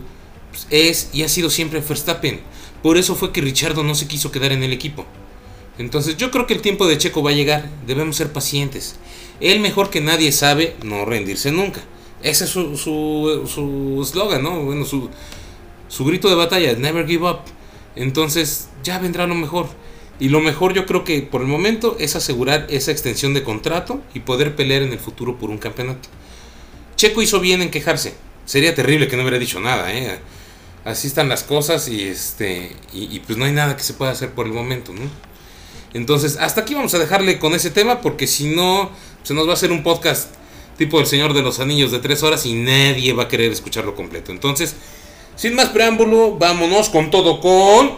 pues, 0.51 0.67
es 0.69 1.09
y 1.13 1.23
ha 1.23 1.29
sido 1.29 1.49
siempre 1.49 1.79
Verstappen. 1.79 2.41
Por 2.83 2.97
eso 2.97 3.15
fue 3.15 3.31
que 3.31 3.41
Richardo 3.41 3.83
no 3.83 3.95
se 3.95 4.07
quiso 4.07 4.31
quedar 4.31 4.51
en 4.51 4.63
el 4.63 4.73
equipo. 4.73 5.05
Entonces 5.77 6.17
yo 6.17 6.31
creo 6.31 6.47
que 6.47 6.53
el 6.53 6.61
tiempo 6.61 6.87
de 6.87 6.97
Checo 6.97 7.21
va 7.21 7.31
a 7.31 7.33
llegar, 7.33 7.69
debemos 7.85 8.15
ser 8.15 8.31
pacientes. 8.31 8.95
Él 9.41 9.59
mejor 9.59 9.89
que 9.89 10.01
nadie 10.01 10.31
sabe 10.31 10.75
no 10.83 11.05
rendirse 11.05 11.51
nunca. 11.51 11.81
Ese 12.23 12.45
es 12.45 12.49
su 12.49 14.01
eslogan, 14.03 14.41
su, 14.41 14.49
¿no? 14.49 14.63
Bueno, 14.63 14.85
su, 14.85 15.09
su 15.89 16.05
grito 16.05 16.29
de 16.29 16.35
batalla, 16.35 16.73
never 16.73 17.05
give 17.05 17.29
up. 17.29 17.39
Entonces 17.95 18.69
ya 18.83 18.99
vendrá 18.99 19.27
lo 19.27 19.35
mejor. 19.35 19.67
Y 20.17 20.29
lo 20.29 20.39
mejor 20.39 20.73
yo 20.73 20.85
creo 20.85 21.03
que 21.03 21.21
por 21.21 21.41
el 21.41 21.47
momento 21.47 21.97
es 21.99 22.15
asegurar 22.15 22.67
esa 22.69 22.91
extensión 22.91 23.33
de 23.33 23.43
contrato 23.43 24.01
y 24.13 24.21
poder 24.21 24.55
pelear 24.55 24.81
en 24.81 24.93
el 24.93 24.99
futuro 24.99 25.37
por 25.37 25.49
un 25.49 25.57
campeonato. 25.57 26.07
Checo 26.95 27.21
hizo 27.21 27.41
bien 27.41 27.61
en 27.61 27.69
quejarse. 27.69 28.15
Sería 28.45 28.73
terrible 28.73 29.09
que 29.09 29.17
no 29.17 29.23
hubiera 29.23 29.39
dicho 29.39 29.59
nada, 29.59 29.93
¿eh? 29.93 30.19
Así 30.85 31.07
están 31.07 31.27
las 31.27 31.43
cosas 31.43 31.89
y 31.89 32.03
este 32.03 32.71
y 32.93 33.19
pues 33.19 33.37
no 33.37 33.45
hay 33.45 33.51
nada 33.51 33.75
que 33.75 33.83
se 33.83 33.95
pueda 33.95 34.11
hacer 34.11 34.31
por 34.31 34.45
el 34.45 34.53
momento, 34.53 34.93
¿no? 34.93 35.09
Entonces, 35.95 36.35
hasta 36.41 36.61
aquí 36.61 36.75
vamos 36.75 36.93
a 36.93 36.99
dejarle 36.99 37.39
con 37.39 37.53
ese 37.53 37.71
tema 37.71 38.01
porque 38.01 38.27
si 38.27 38.49
no, 38.53 38.91
se 39.23 39.33
nos 39.33 39.47
va 39.47 39.51
a 39.51 39.53
hacer 39.53 39.71
un 39.71 39.81
podcast 39.81 40.29
tipo 40.77 40.99
El 40.99 41.05
Señor 41.05 41.33
de 41.33 41.41
los 41.41 41.61
Anillos 41.61 41.89
de 41.89 41.99
tres 41.99 42.21
horas 42.21 42.45
y 42.45 42.53
nadie 42.53 43.13
va 43.13 43.23
a 43.23 43.27
querer 43.29 43.49
escucharlo 43.49 43.95
completo. 43.95 44.33
Entonces, 44.33 44.75
sin 45.37 45.55
más 45.55 45.69
preámbulo, 45.69 46.35
vámonos 46.35 46.89
con 46.89 47.09
todo 47.09 47.39
con... 47.39 47.97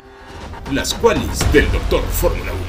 Las 0.72 0.94
cuales 0.94 1.26
del 1.52 1.72
Doctor 1.72 2.04
Fórmula 2.04 2.52
1. 2.52 2.62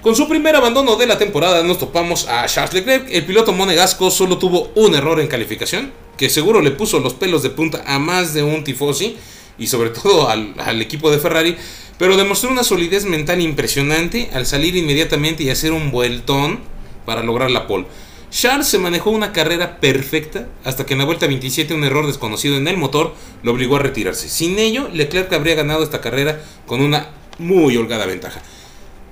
Con 0.00 0.16
su 0.16 0.26
primer 0.26 0.56
abandono 0.56 0.96
de 0.96 1.06
la 1.06 1.18
temporada 1.18 1.62
nos 1.62 1.78
topamos 1.78 2.26
a 2.26 2.46
Charles 2.46 2.72
Leclerc. 2.72 3.08
El 3.10 3.26
piloto 3.26 3.52
monegasco 3.52 4.10
solo 4.10 4.38
tuvo 4.38 4.70
un 4.76 4.94
error 4.94 5.20
en 5.20 5.26
calificación, 5.26 5.92
que 6.16 6.30
seguro 6.30 6.62
le 6.62 6.70
puso 6.70 7.00
los 7.00 7.12
pelos 7.12 7.42
de 7.42 7.50
punta 7.50 7.84
a 7.86 7.98
más 7.98 8.32
de 8.32 8.42
un 8.42 8.64
tifosi 8.64 9.18
y 9.58 9.66
sobre 9.66 9.90
todo 9.90 10.30
al, 10.30 10.54
al 10.58 10.80
equipo 10.80 11.10
de 11.10 11.18
Ferrari, 11.18 11.56
pero 11.98 12.16
demostró 12.16 12.50
una 12.50 12.64
solidez 12.64 13.04
mental 13.04 13.40
impresionante 13.40 14.30
al 14.32 14.46
salir 14.46 14.76
inmediatamente 14.76 15.42
y 15.42 15.50
hacer 15.50 15.72
un 15.72 15.90
vueltón 15.90 16.60
para 17.04 17.22
lograr 17.22 17.50
la 17.50 17.66
pole. 17.66 17.86
Charles 18.30 18.66
se 18.66 18.78
manejó 18.78 19.10
una 19.10 19.32
carrera 19.32 19.80
perfecta 19.80 20.48
hasta 20.64 20.84
que 20.84 20.92
en 20.92 20.98
la 20.98 21.04
vuelta 21.04 21.26
27 21.26 21.72
un 21.74 21.84
error 21.84 22.06
desconocido 22.06 22.56
en 22.56 22.68
el 22.68 22.76
motor 22.76 23.14
lo 23.42 23.52
obligó 23.52 23.76
a 23.76 23.80
retirarse. 23.80 24.28
Sin 24.28 24.58
ello, 24.58 24.88
Leclerc 24.92 25.32
habría 25.32 25.54
ganado 25.54 25.82
esta 25.82 26.00
carrera 26.00 26.42
con 26.66 26.80
una 26.80 27.10
muy 27.38 27.76
holgada 27.76 28.04
ventaja. 28.04 28.42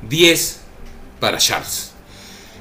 10 0.08 0.60
para 1.20 1.38
Charles. 1.38 1.92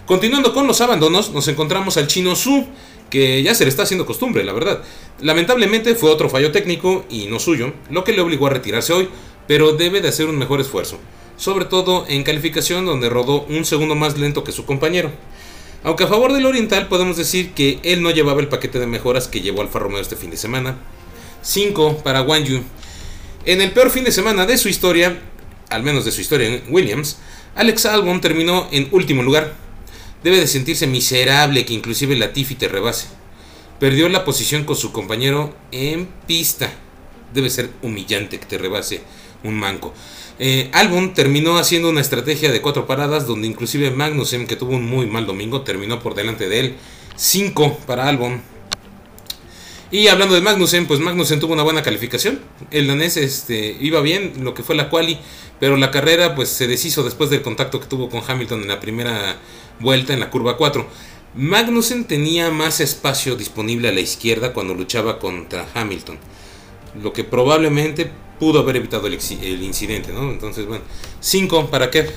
Continuando 0.05 0.53
con 0.53 0.67
los 0.67 0.79
abandonos, 0.81 1.31
nos 1.31 1.47
encontramos 1.47 1.97
al 1.97 2.07
chino 2.07 2.35
Su, 2.35 2.67
que 3.09 3.41
ya 3.43 3.55
se 3.55 3.63
le 3.63 3.69
está 3.69 3.83
haciendo 3.83 4.05
costumbre, 4.05 4.43
la 4.43 4.53
verdad. 4.53 4.83
Lamentablemente 5.21 5.95
fue 5.95 6.09
otro 6.09 6.29
fallo 6.29 6.51
técnico 6.51 7.05
y 7.09 7.27
no 7.27 7.39
suyo, 7.39 7.73
lo 7.89 8.03
que 8.03 8.13
le 8.13 8.21
obligó 8.21 8.47
a 8.47 8.51
retirarse 8.51 8.93
hoy, 8.93 9.09
pero 9.47 9.73
debe 9.73 10.01
de 10.01 10.09
hacer 10.09 10.27
un 10.27 10.37
mejor 10.37 10.61
esfuerzo, 10.61 10.99
sobre 11.37 11.65
todo 11.65 12.05
en 12.07 12.23
calificación 12.23 12.85
donde 12.85 13.09
rodó 13.09 13.43
un 13.43 13.65
segundo 13.65 13.95
más 13.95 14.17
lento 14.17 14.43
que 14.43 14.51
su 14.51 14.65
compañero. 14.65 15.11
Aunque 15.83 16.05
a 16.05 16.07
favor 16.07 16.31
del 16.31 16.45
Oriental 16.45 16.87
podemos 16.87 17.17
decir 17.17 17.51
que 17.53 17.79
él 17.83 18.01
no 18.01 18.11
llevaba 18.11 18.39
el 18.39 18.47
paquete 18.47 18.79
de 18.79 18.87
mejoras 18.87 19.27
que 19.27 19.41
llevó 19.41 19.61
Alfa 19.61 19.79
Romeo 19.79 19.99
este 19.99 20.15
fin 20.15 20.31
de 20.31 20.37
semana. 20.37 20.77
5 21.41 21.97
para 22.03 22.21
Wang 22.21 22.45
Yu. 22.45 22.63
En 23.45 23.61
el 23.61 23.71
peor 23.71 23.89
fin 23.89 24.05
de 24.05 24.13
semana 24.13 24.45
de 24.45 24.57
su 24.57 24.69
historia, 24.69 25.21
al 25.69 25.83
menos 25.83 26.05
de 26.05 26.11
su 26.13 26.21
historia 26.21 26.47
en 26.47 26.63
Williams, 26.69 27.17
Alex 27.55 27.85
Albon 27.85 28.21
terminó 28.21 28.69
en 28.71 28.87
último 28.91 29.23
lugar. 29.23 29.55
Debe 30.23 30.39
de 30.39 30.47
sentirse 30.47 30.87
miserable 30.87 31.65
que 31.65 31.73
inclusive 31.73 32.15
Latifi 32.15 32.55
te 32.55 32.69
rebase. 32.69 33.07
Perdió 33.79 34.07
la 34.07 34.23
posición 34.23 34.63
con 34.63 34.77
su 34.77 34.93
compañero 34.93 35.53
en 35.73 36.07
pista. 36.25 36.71
Debe 37.33 37.49
ser 37.49 37.71
humillante 37.81 38.39
que 38.39 38.45
te 38.45 38.57
rebase 38.57 39.01
un 39.43 39.55
manco. 39.55 39.93
Eh, 40.39 40.69
Albon 40.73 41.13
terminó 41.13 41.57
haciendo 41.57 41.89
una 41.89 42.01
estrategia 42.01 42.51
de 42.51 42.61
cuatro 42.61 42.87
paradas 42.87 43.27
donde 43.27 43.47
inclusive 43.47 43.91
Magnussen, 43.91 44.47
que 44.47 44.55
tuvo 44.55 44.75
un 44.75 44.85
muy 44.85 45.05
mal 45.05 45.25
domingo, 45.25 45.61
terminó 45.61 45.99
por 45.99 46.15
delante 46.15 46.49
de 46.49 46.59
él. 46.59 46.75
5 47.15 47.79
para 47.85 48.07
Albon. 48.07 48.41
Y 49.91 50.07
hablando 50.07 50.33
de 50.33 50.41
Magnussen, 50.41 50.87
pues 50.87 50.99
Magnussen 50.99 51.39
tuvo 51.39 51.53
una 51.53 51.61
buena 51.61 51.83
calificación. 51.83 52.39
El 52.71 52.87
danés 52.87 53.15
este, 53.15 53.77
iba 53.79 54.01
bien, 54.01 54.33
lo 54.43 54.55
que 54.55 54.63
fue 54.63 54.75
la 54.75 54.89
quali, 54.89 55.19
pero 55.59 55.77
la 55.77 55.91
carrera 55.91 56.33
pues 56.33 56.49
se 56.49 56.67
deshizo 56.67 57.03
después 57.03 57.29
del 57.29 57.43
contacto 57.43 57.79
que 57.79 57.85
tuvo 57.85 58.09
con 58.09 58.23
Hamilton 58.27 58.63
en 58.63 58.67
la 58.69 58.79
primera 58.79 59.37
vuelta 59.79 60.13
en 60.13 60.19
la 60.19 60.31
curva 60.31 60.57
4. 60.57 60.87
Magnussen 61.35 62.05
tenía 62.05 62.49
más 62.49 62.79
espacio 62.79 63.35
disponible 63.35 63.89
a 63.89 63.91
la 63.91 63.99
izquierda 63.99 64.53
cuando 64.53 64.73
luchaba 64.73 65.19
contra 65.19 65.67
Hamilton, 65.75 66.17
lo 67.01 67.13
que 67.13 67.23
probablemente 67.23 68.11
pudo 68.39 68.59
haber 68.59 68.77
evitado 68.77 69.07
el, 69.07 69.13
incidente, 69.63 70.11
¿no? 70.11 70.29
Entonces, 70.31 70.65
bueno, 70.65 70.83
5 71.19 71.69
para 71.69 71.89
Kev. 71.89 72.11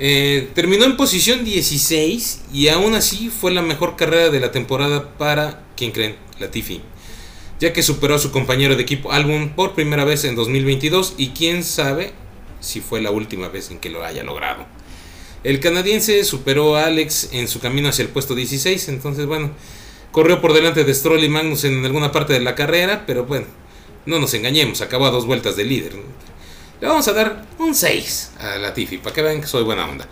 Eh, 0.00 0.50
terminó 0.54 0.84
en 0.84 0.96
posición 0.96 1.44
16 1.44 2.42
y 2.52 2.68
aún 2.68 2.94
así 2.94 3.30
fue 3.30 3.50
la 3.50 3.62
mejor 3.62 3.96
carrera 3.96 4.30
de 4.30 4.40
la 4.40 4.52
temporada 4.52 5.16
para, 5.18 5.64
¿quién 5.76 5.90
creen? 5.90 6.16
Latifi. 6.38 6.80
Ya 7.58 7.72
que 7.72 7.82
superó 7.82 8.14
a 8.14 8.18
su 8.20 8.30
compañero 8.30 8.76
de 8.76 8.82
equipo 8.82 9.10
Albon 9.10 9.50
por 9.56 9.74
primera 9.74 10.04
vez 10.04 10.24
en 10.24 10.36
2022 10.36 11.14
y 11.18 11.30
quién 11.30 11.64
sabe 11.64 12.12
si 12.60 12.80
fue 12.80 13.00
la 13.00 13.10
última 13.10 13.48
vez 13.48 13.70
en 13.70 13.78
que 13.78 13.90
lo 13.90 14.04
haya 14.04 14.22
logrado. 14.22 14.66
El 15.44 15.60
canadiense 15.60 16.24
superó 16.24 16.76
a 16.76 16.86
Alex 16.86 17.30
en 17.32 17.48
su 17.48 17.60
camino 17.60 17.88
hacia 17.88 18.02
el 18.02 18.08
puesto 18.08 18.34
16, 18.34 18.88
entonces 18.88 19.26
bueno, 19.26 19.50
corrió 20.10 20.40
por 20.40 20.52
delante 20.52 20.84
de 20.84 20.94
Stroll 20.94 21.22
y 21.22 21.28
Magnus 21.28 21.64
en 21.64 21.84
alguna 21.84 22.12
parte 22.12 22.32
de 22.32 22.40
la 22.40 22.54
carrera, 22.54 23.04
pero 23.06 23.24
bueno, 23.24 23.46
no 24.08 24.18
nos 24.18 24.32
engañemos, 24.32 24.80
acabó 24.80 25.04
a 25.04 25.10
dos 25.10 25.26
vueltas 25.26 25.54
de 25.54 25.64
líder. 25.64 25.92
Le 26.80 26.88
vamos 26.88 27.06
a 27.08 27.12
dar 27.12 27.44
un 27.58 27.74
6 27.74 28.32
a 28.40 28.56
Latifi, 28.56 28.96
para 28.96 29.14
que 29.14 29.20
vean 29.20 29.42
que 29.42 29.46
soy 29.46 29.62
buena 29.62 29.86
onda. 29.86 30.08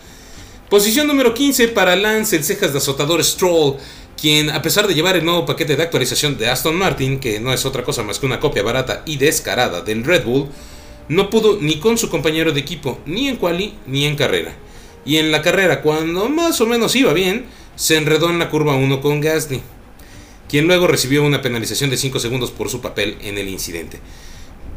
Posición 0.68 1.06
número 1.06 1.32
15 1.32 1.68
para 1.68 1.96
Lance, 1.96 2.36
el 2.36 2.44
cejas 2.44 2.72
de 2.72 2.78
azotador 2.78 3.24
Stroll, 3.24 3.76
quien 4.20 4.50
a 4.50 4.60
pesar 4.60 4.86
de 4.86 4.94
llevar 4.94 5.16
el 5.16 5.24
nuevo 5.24 5.46
paquete 5.46 5.76
de 5.76 5.82
actualización 5.82 6.36
de 6.36 6.50
Aston 6.50 6.76
Martin, 6.76 7.18
que 7.18 7.40
no 7.40 7.54
es 7.54 7.64
otra 7.64 7.84
cosa 7.84 8.02
más 8.02 8.18
que 8.18 8.26
una 8.26 8.38
copia 8.38 8.62
barata 8.62 9.02
y 9.06 9.16
descarada 9.16 9.80
del 9.80 10.04
Red 10.04 10.24
Bull, 10.24 10.48
no 11.08 11.30
pudo 11.30 11.58
ni 11.58 11.80
con 11.80 11.96
su 11.96 12.10
compañero 12.10 12.52
de 12.52 12.60
equipo, 12.60 12.98
ni 13.06 13.28
en 13.28 13.36
quali 13.36 13.78
ni 13.86 14.04
en 14.04 14.16
carrera. 14.16 14.54
Y 15.06 15.16
en 15.16 15.32
la 15.32 15.40
carrera, 15.40 15.80
cuando 15.80 16.28
más 16.28 16.60
o 16.60 16.66
menos 16.66 16.94
iba 16.96 17.14
bien, 17.14 17.46
se 17.76 17.96
enredó 17.96 18.28
en 18.28 18.40
la 18.40 18.50
curva 18.50 18.74
1 18.74 19.00
con 19.00 19.22
Gasly 19.22 19.62
quien 20.48 20.66
luego 20.66 20.86
recibió 20.86 21.24
una 21.24 21.42
penalización 21.42 21.90
de 21.90 21.96
5 21.96 22.20
segundos 22.20 22.50
por 22.50 22.68
su 22.68 22.80
papel 22.80 23.16
en 23.22 23.38
el 23.38 23.48
incidente. 23.48 23.98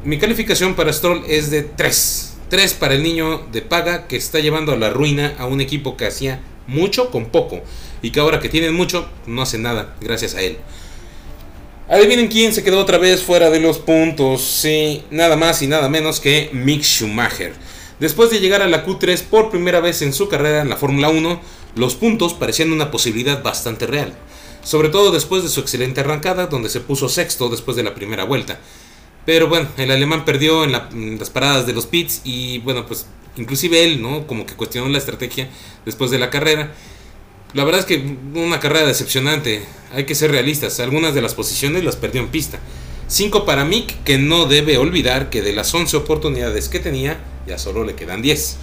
Mi 0.03 0.17
calificación 0.17 0.75
para 0.75 0.93
Stroll 0.93 1.23
es 1.27 1.51
de 1.51 1.61
3. 1.61 2.33
3 2.49 2.73
para 2.75 2.95
el 2.95 3.03
niño 3.03 3.45
de 3.51 3.61
paga 3.61 4.07
que 4.07 4.15
está 4.15 4.39
llevando 4.39 4.71
a 4.71 4.77
la 4.77 4.89
ruina 4.89 5.35
a 5.37 5.45
un 5.45 5.61
equipo 5.61 5.97
que 5.97 6.07
hacía 6.07 6.41
mucho 6.67 7.11
con 7.11 7.27
poco 7.27 7.61
y 8.01 8.11
que 8.11 8.19
ahora 8.19 8.39
que 8.39 8.49
tienen 8.49 8.73
mucho 8.73 9.07
no 9.27 9.41
hace 9.41 9.57
nada 9.57 9.95
gracias 10.01 10.35
a 10.35 10.41
él. 10.41 10.57
Adivinen 11.89 12.27
quién 12.27 12.53
se 12.53 12.63
quedó 12.63 12.79
otra 12.79 12.97
vez 12.97 13.23
fuera 13.23 13.49
de 13.49 13.59
los 13.59 13.79
puntos. 13.79 14.43
Sí, 14.43 15.03
nada 15.09 15.35
más 15.35 15.61
y 15.61 15.67
nada 15.67 15.89
menos 15.89 16.19
que 16.19 16.49
Mick 16.53 16.83
Schumacher. 16.83 17.53
Después 17.99 18.29
de 18.29 18.39
llegar 18.39 18.61
a 18.61 18.67
la 18.67 18.85
Q3 18.85 19.23
por 19.23 19.49
primera 19.49 19.81
vez 19.81 20.01
en 20.01 20.13
su 20.13 20.29
carrera 20.29 20.61
en 20.61 20.69
la 20.69 20.77
Fórmula 20.77 21.09
1, 21.09 21.41
los 21.75 21.95
puntos 21.95 22.33
parecían 22.33 22.71
una 22.71 22.91
posibilidad 22.91 23.43
bastante 23.43 23.85
real 23.85 24.15
sobre 24.63 24.89
todo 24.89 25.11
después 25.11 25.43
de 25.43 25.49
su 25.49 25.59
excelente 25.59 26.01
arrancada, 26.01 26.47
donde 26.47 26.69
se 26.69 26.79
puso 26.79 27.09
sexto 27.09 27.49
después 27.49 27.77
de 27.77 27.83
la 27.83 27.95
primera 27.95 28.23
vuelta. 28.23 28.59
Pero 29.25 29.47
bueno, 29.47 29.69
el 29.77 29.91
alemán 29.91 30.25
perdió 30.25 30.63
en, 30.63 30.71
las 31.19 31.29
paradas 31.29 31.67
de 31.67 31.73
los 31.73 31.85
pits 31.85 32.21
y 32.23 32.59
bueno, 32.59 32.85
pues 32.85 33.05
inclusive 33.37 33.83
él, 33.83 34.01
¿no? 34.01 34.25
Como 34.25 34.45
que 34.45 34.55
cuestionó 34.55 34.89
la 34.89 34.97
estrategia 34.97 35.49
después 35.85 36.11
de 36.11 36.19
la 36.19 36.29
carrera. 36.29 36.73
La 37.53 37.63
verdad 37.63 37.81
es 37.81 37.85
que 37.85 38.17
una 38.33 38.59
carrera 38.59 38.87
decepcionante, 38.87 39.63
hay 39.93 40.05
que 40.05 40.15
ser 40.15 40.31
realistas, 40.31 40.79
algunas 40.79 41.13
de 41.13 41.21
las 41.21 41.33
posiciones 41.33 41.83
las 41.83 41.95
perdió 41.95 42.21
en 42.21 42.29
pista. 42.29 42.59
5 43.07 43.43
para 43.43 43.65
Mick, 43.65 44.03
que 44.03 44.19
no 44.19 44.45
debe 44.45 44.77
olvidar 44.77 45.31
que 45.31 45.41
de 45.41 45.53
las 45.53 45.73
11 45.73 45.97
oportunidades 45.97 46.69
que 46.69 46.79
tenía, 46.79 47.19
ya 47.47 47.57
solo 47.57 47.83
le 47.83 47.95
quedan 47.95 48.21
10. 48.21 48.57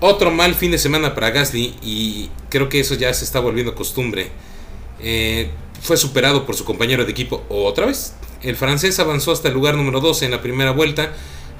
Otro 0.00 0.32
mal 0.32 0.56
fin 0.56 0.72
de 0.72 0.78
semana 0.78 1.14
para 1.14 1.30
Gasly 1.30 1.76
y 1.80 2.28
creo 2.48 2.68
que 2.68 2.80
eso 2.80 2.96
ya 2.96 3.14
se 3.14 3.24
está 3.24 3.38
volviendo 3.38 3.76
costumbre. 3.76 4.32
Eh, 5.02 5.50
fue 5.80 5.96
superado 5.96 6.46
por 6.46 6.54
su 6.54 6.64
compañero 6.64 7.04
de 7.04 7.10
equipo 7.10 7.44
otra 7.48 7.86
vez. 7.86 8.14
El 8.42 8.56
francés 8.56 8.98
avanzó 8.98 9.32
hasta 9.32 9.48
el 9.48 9.54
lugar 9.54 9.76
número 9.76 10.00
12 10.00 10.24
en 10.24 10.30
la 10.30 10.42
primera 10.42 10.70
vuelta, 10.72 11.12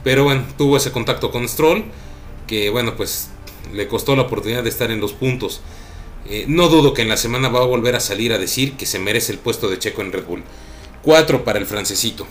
pero 0.04 0.24
bueno, 0.24 0.44
tuvo 0.56 0.76
ese 0.76 0.92
contacto 0.92 1.30
con 1.30 1.48
Stroll, 1.48 1.84
que 2.46 2.70
bueno, 2.70 2.96
pues 2.96 3.28
le 3.72 3.88
costó 3.88 4.16
la 4.16 4.22
oportunidad 4.22 4.62
de 4.62 4.68
estar 4.68 4.90
en 4.90 5.00
los 5.00 5.12
puntos. 5.12 5.60
Eh, 6.28 6.44
no 6.48 6.68
dudo 6.68 6.94
que 6.94 7.02
en 7.02 7.08
la 7.08 7.16
semana 7.16 7.48
va 7.48 7.60
a 7.60 7.66
volver 7.66 7.96
a 7.96 8.00
salir 8.00 8.32
a 8.32 8.38
decir 8.38 8.74
que 8.74 8.86
se 8.86 8.98
merece 8.98 9.32
el 9.32 9.38
puesto 9.38 9.68
de 9.68 9.78
Checo 9.78 10.02
en 10.02 10.12
Red 10.12 10.24
Bull. 10.24 10.42
4 11.02 11.44
para 11.44 11.58
el 11.58 11.66
francesito. 11.66 12.26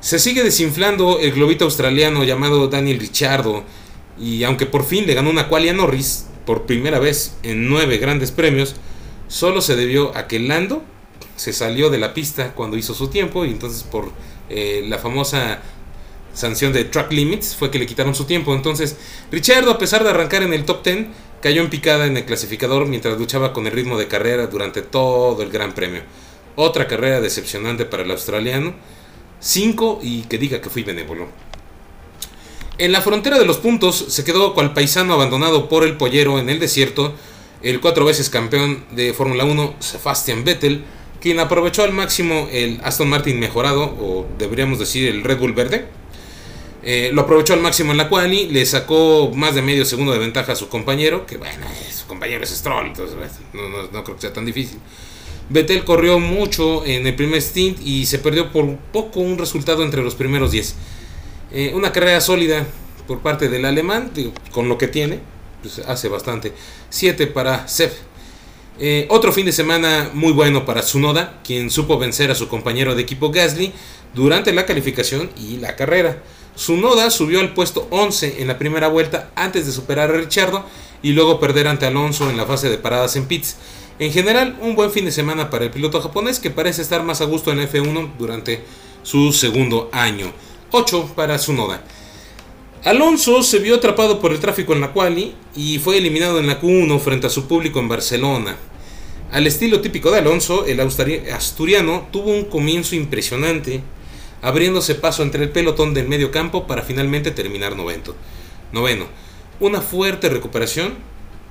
Se 0.00 0.20
sigue 0.20 0.44
desinflando 0.44 1.18
el 1.18 1.32
globito 1.32 1.64
australiano 1.64 2.22
llamado 2.22 2.68
Daniel 2.68 3.00
Ricciardo, 3.00 3.64
y 4.18 4.44
aunque 4.44 4.66
por 4.66 4.84
fin 4.84 5.06
le 5.06 5.14
ganó 5.14 5.30
una 5.30 5.48
qualia 5.48 5.72
Norris 5.72 6.26
por 6.46 6.66
primera 6.66 6.98
vez 6.98 7.36
en 7.42 7.68
9 7.68 7.98
grandes 7.98 8.30
premios, 8.30 8.76
solo 9.28 9.60
se 9.60 9.76
debió 9.76 10.16
a 10.16 10.26
que 10.26 10.40
Lando 10.40 10.82
se 11.36 11.52
salió 11.52 11.90
de 11.90 11.98
la 11.98 12.14
pista 12.14 12.52
cuando 12.54 12.76
hizo 12.76 12.94
su 12.94 13.08
tiempo 13.08 13.44
y 13.44 13.50
entonces 13.50 13.84
por 13.84 14.10
eh, 14.50 14.84
la 14.88 14.98
famosa 14.98 15.60
sanción 16.34 16.72
de 16.72 16.84
track 16.84 17.12
limits 17.12 17.54
fue 17.56 17.70
que 17.70 17.78
le 17.78 17.86
quitaron 17.86 18.14
su 18.14 18.24
tiempo. 18.24 18.54
Entonces, 18.54 18.96
Richardo, 19.30 19.70
a 19.70 19.78
pesar 19.78 20.04
de 20.04 20.10
arrancar 20.10 20.42
en 20.42 20.52
el 20.52 20.64
top 20.64 20.84
10, 20.84 21.06
cayó 21.42 21.62
en 21.62 21.70
picada 21.70 22.06
en 22.06 22.16
el 22.16 22.24
clasificador 22.24 22.86
mientras 22.86 23.18
luchaba 23.18 23.52
con 23.52 23.66
el 23.66 23.72
ritmo 23.72 23.98
de 23.98 24.08
carrera 24.08 24.46
durante 24.46 24.82
todo 24.82 25.42
el 25.42 25.50
Gran 25.50 25.74
Premio. 25.74 26.02
Otra 26.56 26.86
carrera 26.86 27.20
decepcionante 27.20 27.84
para 27.84 28.02
el 28.02 28.10
australiano. 28.10 28.74
5 29.40 30.00
y 30.02 30.22
que 30.22 30.38
diga 30.38 30.60
que 30.60 30.70
fui 30.70 30.82
benévolo. 30.82 31.28
En 32.78 32.92
la 32.92 33.02
frontera 33.02 33.38
de 33.38 33.44
los 33.44 33.58
puntos 33.58 34.06
se 34.08 34.24
quedó 34.24 34.54
cual 34.54 34.72
paisano 34.72 35.14
abandonado 35.14 35.68
por 35.68 35.84
el 35.84 35.96
pollero 35.96 36.38
en 36.38 36.48
el 36.48 36.60
desierto 36.60 37.14
el 37.62 37.80
cuatro 37.80 38.04
veces 38.04 38.30
campeón 38.30 38.84
de 38.92 39.12
Fórmula 39.12 39.44
1, 39.44 39.76
Sebastian 39.80 40.44
Vettel, 40.44 40.84
quien 41.20 41.40
aprovechó 41.40 41.82
al 41.82 41.92
máximo 41.92 42.48
el 42.52 42.80
Aston 42.84 43.08
Martin 43.08 43.40
mejorado, 43.40 43.82
o 43.84 44.26
deberíamos 44.38 44.78
decir 44.78 45.08
el 45.08 45.24
Red 45.24 45.38
Bull 45.38 45.52
verde. 45.52 45.86
Eh, 46.84 47.10
lo 47.12 47.22
aprovechó 47.22 47.54
al 47.54 47.60
máximo 47.60 47.90
en 47.90 47.98
la 47.98 48.08
quali, 48.08 48.46
le 48.46 48.64
sacó 48.64 49.32
más 49.34 49.54
de 49.54 49.62
medio 49.62 49.84
segundo 49.84 50.12
de 50.12 50.20
ventaja 50.20 50.52
a 50.52 50.56
su 50.56 50.68
compañero, 50.68 51.26
que 51.26 51.36
bueno, 51.36 51.66
su 51.92 52.06
compañero 52.06 52.44
es 52.44 52.50
Stroll, 52.50 52.86
entonces 52.86 53.16
no, 53.92 54.04
creo 54.04 54.16
que 54.16 54.22
sea 54.22 54.32
tan 54.32 54.46
difícil. 54.46 54.78
Vettel 55.50 55.84
corrió 55.84 56.20
mucho 56.20 56.84
en 56.86 57.06
el 57.06 57.16
primer 57.16 57.42
stint 57.42 57.78
y 57.84 58.06
se 58.06 58.18
perdió 58.18 58.52
por 58.52 58.76
poco 58.92 59.20
un 59.20 59.38
resultado 59.38 59.82
entre 59.82 60.02
los 60.02 60.14
primeros 60.14 60.52
10. 60.52 60.74
Eh, 61.50 61.72
una 61.74 61.90
carrera 61.90 62.20
sólida 62.20 62.66
por 63.06 63.20
parte 63.20 63.48
del 63.48 63.64
alemán, 63.64 64.12
con 64.52 64.68
lo 64.68 64.78
que 64.78 64.86
tiene, 64.86 65.20
pues, 65.62 65.78
hace 65.80 66.08
bastante. 66.08 66.52
7 66.90 67.26
para 67.28 67.66
Seb. 67.68 67.92
Eh, 68.80 69.06
otro 69.10 69.32
fin 69.32 69.44
de 69.44 69.52
semana 69.52 70.10
muy 70.14 70.32
bueno 70.32 70.64
para 70.64 70.82
Tsunoda, 70.82 71.40
quien 71.42 71.70
supo 71.70 71.98
vencer 71.98 72.30
a 72.30 72.36
su 72.36 72.48
compañero 72.48 72.94
de 72.94 73.02
equipo 73.02 73.30
Gasly 73.30 73.72
durante 74.14 74.52
la 74.52 74.66
calificación 74.66 75.30
y 75.36 75.56
la 75.56 75.74
carrera. 75.74 76.22
Su 76.54 76.76
Noda 76.76 77.10
subió 77.10 77.40
al 77.40 77.54
puesto 77.54 77.86
11 77.90 78.40
en 78.40 78.48
la 78.48 78.58
primera 78.58 78.88
vuelta 78.88 79.30
antes 79.36 79.66
de 79.66 79.72
superar 79.72 80.10
a 80.10 80.16
Richardo 80.16 80.64
y 81.02 81.12
luego 81.12 81.38
perder 81.38 81.68
ante 81.68 81.86
Alonso 81.86 82.30
en 82.30 82.36
la 82.36 82.46
fase 82.46 82.68
de 82.68 82.78
paradas 82.78 83.14
en 83.16 83.26
pits. 83.26 83.56
En 84.00 84.12
general, 84.12 84.56
un 84.60 84.76
buen 84.76 84.90
fin 84.90 85.04
de 85.04 85.12
semana 85.12 85.50
para 85.50 85.64
el 85.64 85.70
piloto 85.70 86.00
japonés 86.00 86.38
que 86.38 86.50
parece 86.50 86.82
estar 86.82 87.02
más 87.02 87.20
a 87.20 87.24
gusto 87.24 87.52
en 87.52 87.60
F1 87.60 88.16
durante 88.18 88.64
su 89.02 89.32
segundo 89.32 89.88
año. 89.92 90.32
8 90.70 91.12
para 91.16 91.38
su 91.38 91.52
Noda. 91.52 91.82
Alonso 92.84 93.42
se 93.42 93.58
vio 93.58 93.74
atrapado 93.74 94.20
por 94.20 94.32
el 94.32 94.38
tráfico 94.38 94.72
en 94.72 94.80
la 94.80 94.92
quali 94.92 95.34
y 95.56 95.78
fue 95.80 95.98
eliminado 95.98 96.38
en 96.38 96.46
la 96.46 96.60
Q1 96.60 97.00
frente 97.00 97.26
a 97.26 97.30
su 97.30 97.48
público 97.48 97.80
en 97.80 97.88
Barcelona. 97.88 98.56
Al 99.32 99.48
estilo 99.48 99.80
típico 99.80 100.12
de 100.12 100.18
Alonso, 100.18 100.64
el 100.64 100.78
asturiano 100.80 102.08
tuvo 102.12 102.30
un 102.30 102.44
comienzo 102.44 102.94
impresionante, 102.94 103.82
abriéndose 104.42 104.94
paso 104.94 105.24
entre 105.24 105.42
el 105.42 105.50
pelotón 105.50 105.92
del 105.92 106.08
medio 106.08 106.30
campo 106.30 106.68
para 106.68 106.82
finalmente 106.82 107.32
terminar 107.32 107.74
noveno. 107.76 109.06
Una 109.58 109.80
fuerte 109.80 110.28
recuperación 110.28 110.94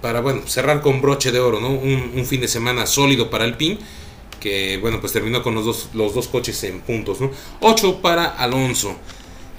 para 0.01 0.21
bueno, 0.21 0.43
cerrar 0.47 0.81
con 0.81 1.01
broche 1.01 1.33
de 1.33 1.39
oro, 1.41 1.59
¿no? 1.59 1.71
un, 1.71 2.25
fin 2.25 2.39
de 2.39 2.47
semana 2.47 2.85
sólido 2.85 3.29
para 3.29 3.43
Alpine, 3.43 3.79
que 4.39 4.77
bueno, 4.77 5.01
pues 5.01 5.11
terminó 5.11 5.43
con 5.43 5.55
los 5.55 5.65
dos, 5.65 5.89
los 5.93 6.15
dos 6.15 6.29
coches 6.29 6.63
en 6.63 6.79
puntos. 6.79 7.19
¿no? 7.19 7.31
8 7.59 8.01
para 8.01 8.25
Alonso. 8.27 8.95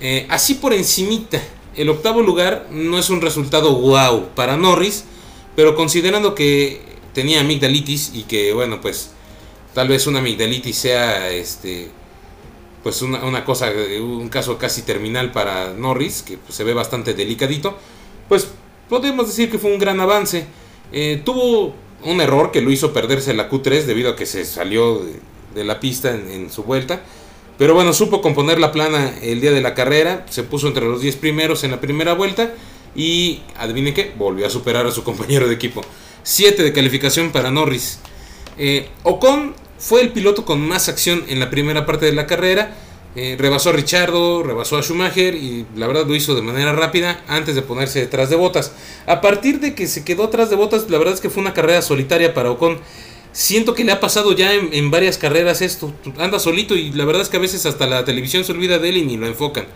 Eh, 0.01 0.27
así 0.31 0.55
por 0.55 0.73
encimita, 0.73 1.43
el 1.79 1.89
octavo 1.89 2.21
lugar 2.23 2.67
no 2.71 2.99
es 2.99 3.09
un 3.11 3.21
resultado 3.21 3.75
wow 3.75 4.29
para 4.35 4.57
Norris, 4.57 5.05
pero 5.57 5.75
considerando 5.75 6.35
que 6.35 6.81
tenía 7.15 7.41
amigdalitis 7.41 8.13
y 8.15 8.25
que, 8.25 8.53
bueno, 8.53 8.81
pues 8.81 9.13
tal 9.75 9.89
vez 9.89 10.07
una 10.07 10.19
amigdalitis 10.19 10.77
sea 10.77 11.31
este 11.31 11.91
pues 12.83 13.03
una, 13.03 13.45
cosa, 13.45 13.71
un 14.01 14.29
caso 14.29 14.57
casi 14.57 14.83
terminal 14.83 15.33
para 15.33 15.75
Norris, 15.75 16.23
que 16.23 16.39
pues, 16.39 16.55
se 16.55 16.65
ve 16.65 16.75
bastante 16.75 17.13
delicadito, 17.13 17.77
pues 18.29 18.49
podemos 18.89 19.27
decir 19.27 19.51
que 19.51 19.59
fue 19.59 19.73
un 19.73 19.79
gran 19.79 20.01
avance. 20.01 20.47
Eh, 20.93 21.21
tuvo 21.25 21.75
un 22.05 22.21
error 22.21 22.51
que 22.51 22.63
lo 22.63 22.71
hizo 22.71 22.93
perderse 22.93 23.35
la 23.35 23.51
Q3 23.51 23.85
debido 23.85 24.11
a 24.11 24.17
que 24.17 24.27
se 24.27 24.45
salió 24.45 25.03
de, 25.55 25.65
la 25.65 25.81
pista 25.81 26.15
en, 26.15 26.51
su 26.51 26.63
vuelta. 26.63 27.03
Pero 27.59 27.75
bueno, 27.75 27.93
supo 27.93 28.23
componer 28.23 28.61
la 28.61 28.71
plana 28.71 29.13
el 29.21 29.41
día 29.41 29.51
de 29.51 29.61
la 29.61 29.75
carrera, 29.75 30.25
se 30.31 30.45
puso 30.45 30.69
entre 30.69 30.85
los 30.85 31.03
10 31.03 31.17
primeros 31.17 31.65
en 31.65 31.73
la 31.73 31.81
primera 31.81 32.15
vuelta 32.15 32.55
y 32.95 33.41
adivinen 33.57 33.95
qué, 33.95 34.13
volvió 34.17 34.47
a 34.47 34.51
superar 34.51 34.87
a 34.87 34.93
su 34.93 35.03
compañero 35.05 35.49
de 35.49 35.55
equipo. 35.55 35.83
7 36.23 36.63
de 36.63 36.73
calificación 36.73 37.33
para 37.33 37.51
Norris. 37.51 37.99
Eh, 38.59 38.89
Ocon 39.03 39.55
fue 39.79 40.03
el 40.03 40.13
piloto 40.13 40.45
con 40.45 40.61
más 40.61 40.89
acción 40.89 41.25
en 41.29 41.41
la 41.41 41.51
primera 41.51 41.85
parte 41.85 42.07
de 42.07 42.13
la 42.13 42.27
carrera. 42.27 42.77
Eh, 43.17 43.35
rebasó 43.37 43.71
a 43.71 43.73
Richardo, 43.73 44.45
rebasó 44.45 44.77
a 44.77 44.83
Schumacher 44.83 45.35
y 45.35 45.67
la 45.75 45.89
verdad 45.89 46.07
lo 46.07 46.15
hizo 46.15 46.37
de 46.37 46.43
manera 46.43 46.73
rápida 46.73 47.25
antes 47.27 47.57
de 47.57 47.63
ponerse 47.63 48.01
detrás 48.01 48.31
de 48.31 48.37
botas. 48.37 48.73
A 49.07 49.21
partir 49.21 49.59
de 49.59 49.75
que 49.75 49.89
se 49.89 50.05
quedó 50.05 50.25
atrás 50.25 50.51
de 50.51 50.57
botas, 50.57 50.89
la 50.91 50.99
verdad 50.99 51.15
es 51.15 51.21
que 51.21 51.31
fue 51.31 51.41
una 51.41 51.55
carrera 51.55 51.83
solitaria 51.83 52.35
para 52.35 52.53
Ocon 52.53 52.79
siento 53.33 53.75
que 53.75 53.85
le 53.85 53.93
ha 53.93 54.01
pasado 54.01 54.33
ya 54.33 54.53
en, 54.53 54.91
varias 54.91 55.19
carreras 55.19 55.63
esto. 55.63 55.93
Anda 56.19 56.39
solito 56.39 56.75
y 56.77 56.93
la 56.93 57.05
verdad 57.05 57.23
es 57.23 57.29
que 57.29 57.37
a 57.37 57.41
veces 57.41 57.67
hasta 57.67 57.87
la 57.87 58.05
televisión 58.05 58.45
se 58.45 58.53
olvida 58.53 58.79
de 58.79 58.89
él 58.89 58.97
y 58.99 59.03
ni 59.03 59.17
lo 59.17 59.27
enfocan. 59.27 59.67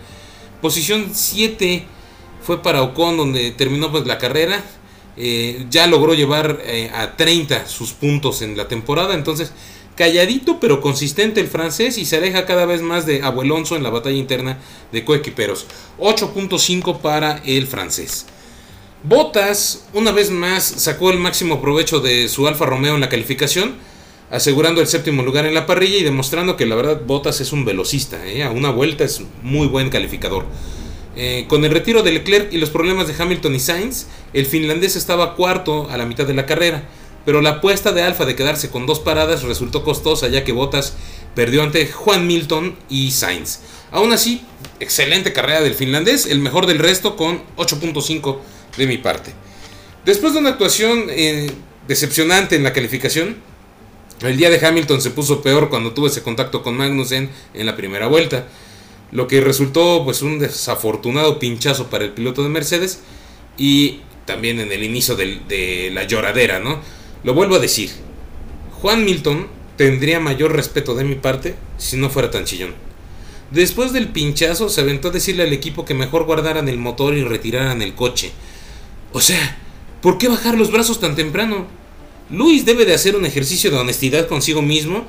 Posición 0.61 1.11
7 1.12 1.85
fue 2.42 2.62
para 2.62 2.82
Ocon 2.82 3.16
donde 3.16 3.50
terminó 3.52 3.90
pues 3.90 4.06
la 4.06 4.18
carrera. 4.18 4.62
Eh, 5.16 5.66
ya 5.71 5.87
logró 5.87 6.14
llevar 6.14 6.62
eh, 6.64 6.90
a 6.94 7.16
30 7.16 7.66
sus 7.68 7.92
puntos 7.92 8.42
en 8.42 8.56
la 8.56 8.68
temporada. 8.68 9.15
Entonces, 9.15 9.52
calladito 9.97 10.58
pero 10.58 10.80
consistente 10.80 11.41
el 11.41 11.49
francés 11.49 11.99
y 11.99 12.04
se 12.04 12.17
aleja 12.17 12.47
cada 12.47 12.67
vez 12.67 12.82
más 12.82 13.06
de 13.06 13.23
Abuelonso 13.23 13.76
en 13.76 13.82
la 13.82 13.91
batalla 13.91 14.17
interna 14.17 14.58
de 14.91 15.04
coequiperos. 15.04 15.67
8.5 15.99 17.00
para 17.00 17.43
el 17.45 17.67
francés. 17.67 18.26
Bottas, 19.04 19.84
una 19.95 20.12
vez 20.12 20.30
más, 20.30 20.62
sacó 20.62 21.10
el 21.10 21.19
máximo 21.19 21.60
provecho 21.60 21.99
de 21.99 22.28
su 22.28 22.47
Alfa 22.47 22.67
Romeo 22.67 22.95
en 22.95 23.00
la 23.00 23.08
calificación, 23.08 23.75
asegurando 24.30 24.80
el 24.80 24.86
séptimo 24.86 25.25
lugar 25.25 25.45
en 25.45 25.54
la 25.54 25.67
parrilla 25.67 25.99
y 25.99 26.04
demostrando 26.04 26.56
que 26.56 26.67
la 26.67 26.76
verdad 26.76 27.02
Bottas 27.04 27.41
es 27.41 27.52
un 27.52 27.65
velocista, 27.65 28.25
¿eh? 28.25 28.45
a 28.45 28.50
una 28.52 28.71
vuelta 28.71 29.02
es 29.02 29.21
muy 29.43 29.67
buen 29.67 29.91
calificador. 29.91 30.45
Eh, 31.17 31.47
con 31.49 31.65
el 31.65 31.73
retiro 31.73 32.04
de 32.04 32.12
Leclerc 32.12 32.52
y 32.52 32.58
los 32.58 32.71
problemas 32.71 33.08
de 33.08 33.21
Hamilton 33.21 33.56
y 33.56 33.58
Sainz, 33.58 34.06
el 34.34 34.47
finlandés 34.47 34.95
estaba 34.95 35.34
cuarto 35.34 35.91
a 35.91 35.97
la 35.97 36.06
mitad 36.06 36.25
de 36.25 36.34
la 36.34 36.47
carrera, 36.47 36.84
pero 37.25 37.43
la 37.43 37.50
apuesta 37.50 37.91
de 37.91 38.02
Alfa 38.02 38.25
de 38.25 38.36
quedarse 38.36 38.71
con 38.71 38.86
dos 38.86 39.00
paradas 39.00 39.43
resultó 39.43 39.82
costosa 39.82 40.28
ya 40.28 40.45
que 40.45 40.52
Bottas 40.52 40.95
perdió 41.34 41.65
ante 41.65 41.91
Juan 41.91 42.28
Milton 42.28 42.76
y 42.88 43.10
Sainz. 43.10 43.58
Aún 43.91 44.12
así, 44.12 44.43
excelente 44.78 45.32
carrera 45.32 45.60
del 45.60 45.75
finlandés, 45.75 46.26
el 46.26 46.38
mejor 46.38 46.67
del 46.67 46.78
resto 46.78 47.17
con 47.17 47.43
8.5 47.56 48.38
de 48.76 48.87
mi 48.87 48.99
parte. 48.99 49.32
Después 50.04 50.32
de 50.32 50.41
una 50.41 50.50
actuación 50.50 51.06
eh, 51.11 51.50
decepcionante 51.87 52.56
en 52.56 52.65
la 52.65 52.73
calificación, 52.73 53.37
el 54.23 54.37
día 54.37 54.50
de 54.50 54.65
Hamilton 54.65 55.00
se 55.00 55.11
puso 55.11 55.43
peor 55.43 55.69
cuando 55.69 55.93
tuvo 55.93 56.06
ese 56.06 56.23
contacto 56.23 56.63
con 56.63 56.76
Magnussen 56.76 57.30
en 57.54 57.67
la 57.67 57.76
primera 57.76 58.06
vuelta, 58.06 58.47
lo 59.11 59.26
que 59.26 59.41
resultó 59.41 60.02
pues 60.04 60.23
un 60.23 60.39
desafortunado 60.39 61.39
pinchazo 61.39 61.89
para 61.89 62.04
el 62.04 62.13
piloto 62.13 62.43
de 62.43 62.49
Mercedes 62.49 63.00
y 63.58 64.00
también 64.25 64.61
en 64.61 64.73
el 64.73 64.82
inicio 64.82 65.17
de, 65.17 65.41
de 65.49 65.91
la 65.93 66.04
lloradera, 66.04 66.61
¿no? 66.61 66.80
Lo 67.25 67.35
vuelvo 67.35 67.56
a 67.56 67.58
decir, 67.58 67.91
Juan 68.80 69.04
Milton 69.04 69.49
tendría 69.76 70.21
mayor 70.21 70.52
respeto 70.52 70.95
de 70.95 71.04
mi 71.04 71.15
parte 71.15 71.54
si 71.78 71.97
no 71.97 72.11
fuera 72.11 72.30
tan 72.30 72.45
chillón. 72.45 72.75
Después 73.50 73.93
del 73.93 74.08
pinchazo 74.08 74.69
se 74.69 74.80
aventó 74.80 75.08
a 75.08 75.13
decirle 75.13 75.43
al 75.43 75.52
equipo 75.52 75.85
que 75.85 75.95
mejor 75.95 76.25
guardaran 76.25 76.69
el 76.69 76.78
motor 76.78 77.15
y 77.15 77.23
retiraran 77.23 77.82
el 77.82 77.95
coche. 77.95 78.32
O 79.12 79.20
sea, 79.20 79.58
¿por 80.00 80.18
qué 80.18 80.28
bajar 80.28 80.56
los 80.56 80.70
brazos 80.70 81.00
tan 81.00 81.14
temprano? 81.14 81.66
Luis 82.30 82.64
debe 82.64 82.84
de 82.84 82.94
hacer 82.94 83.14
un 83.16 83.26
ejercicio 83.26 83.70
de 83.70 83.78
honestidad 83.78 84.26
consigo 84.26 84.62
mismo 84.62 85.04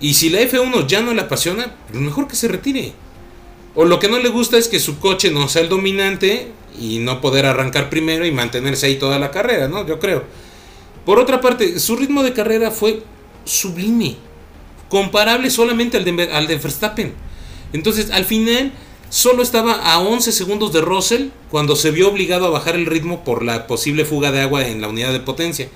y 0.00 0.14
si 0.14 0.30
la 0.30 0.40
F1 0.40 0.86
ya 0.86 1.00
no 1.00 1.14
le 1.14 1.22
apasiona, 1.22 1.74
lo 1.92 2.00
mejor 2.00 2.28
que 2.28 2.36
se 2.36 2.48
retire. 2.48 2.92
O 3.74 3.84
lo 3.84 3.98
que 3.98 4.08
no 4.08 4.18
le 4.18 4.28
gusta 4.28 4.58
es 4.58 4.68
que 4.68 4.80
su 4.80 4.98
coche 4.98 5.30
no 5.30 5.48
sea 5.48 5.62
el 5.62 5.68
dominante 5.68 6.50
y 6.80 6.98
no 6.98 7.20
poder 7.20 7.46
arrancar 7.46 7.90
primero 7.90 8.26
y 8.26 8.32
mantenerse 8.32 8.86
ahí 8.86 8.96
toda 8.96 9.18
la 9.18 9.30
carrera, 9.30 9.68
¿no? 9.68 9.86
Yo 9.86 9.98
creo. 9.98 10.24
Por 11.04 11.18
otra 11.18 11.40
parte, 11.40 11.78
su 11.78 11.96
ritmo 11.96 12.22
de 12.22 12.32
carrera 12.32 12.70
fue 12.70 13.02
sublime, 13.44 14.16
comparable 14.88 15.50
solamente 15.50 15.96
al 15.96 16.04
de, 16.04 16.30
al 16.32 16.46
de 16.46 16.56
Verstappen. 16.56 17.14
Entonces, 17.72 18.10
al 18.10 18.24
final, 18.24 18.72
Solo 19.10 19.42
estaba 19.42 19.72
a 19.72 20.00
11 20.00 20.32
segundos 20.32 20.70
de 20.74 20.82
Russell 20.82 21.28
cuando 21.50 21.76
se 21.76 21.92
vio 21.92 22.10
obligado 22.10 22.44
a 22.46 22.50
bajar 22.50 22.76
el 22.76 22.84
ritmo 22.84 23.24
por 23.24 23.42
la 23.42 23.66
posible 23.66 24.04
fuga 24.04 24.32
de 24.32 24.42
agua 24.42 24.68
en 24.68 24.82
la 24.82 24.88
unidad 24.88 25.14
de 25.14 25.20
potencia. 25.20 25.70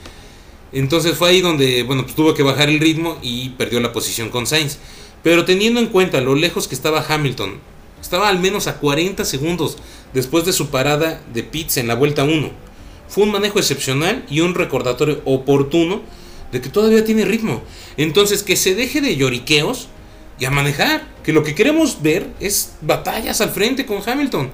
Entonces 0.70 1.16
fue 1.16 1.30
ahí 1.30 1.40
donde, 1.40 1.82
bueno, 1.82 2.02
pues 2.02 2.14
tuvo 2.14 2.34
que 2.34 2.42
bajar 2.42 2.68
el 2.68 2.78
ritmo 2.78 3.16
y 3.22 3.50
perdió 3.50 3.80
la 3.80 3.92
posición 3.92 4.28
con 4.28 4.46
Sainz. 4.46 4.76
Pero 5.22 5.46
teniendo 5.46 5.80
en 5.80 5.86
cuenta 5.86 6.20
lo 6.20 6.34
lejos 6.34 6.68
que 6.68 6.74
estaba 6.74 7.06
Hamilton, 7.08 7.58
estaba 8.02 8.28
al 8.28 8.38
menos 8.38 8.66
a 8.66 8.76
40 8.76 9.24
segundos 9.24 9.78
después 10.12 10.44
de 10.44 10.52
su 10.52 10.68
parada 10.68 11.22
de 11.32 11.42
pits 11.42 11.78
en 11.78 11.88
la 11.88 11.94
vuelta 11.94 12.24
1. 12.24 12.50
Fue 13.08 13.24
un 13.24 13.32
manejo 13.32 13.58
excepcional 13.58 14.26
y 14.28 14.40
un 14.40 14.54
recordatorio 14.54 15.22
oportuno 15.24 16.02
de 16.52 16.60
que 16.60 16.68
todavía 16.68 17.02
tiene 17.02 17.24
ritmo. 17.24 17.62
Entonces 17.96 18.42
que 18.42 18.56
se 18.56 18.74
deje 18.74 19.00
de 19.00 19.16
lloriqueos 19.16 19.88
y 20.38 20.44
a 20.44 20.50
manejar. 20.50 21.10
Que 21.22 21.32
lo 21.32 21.44
que 21.44 21.54
queremos 21.54 22.02
ver 22.02 22.28
es 22.40 22.74
batallas 22.80 23.40
al 23.40 23.50
frente 23.50 23.86
con 23.86 24.02
Hamilton. 24.04 24.50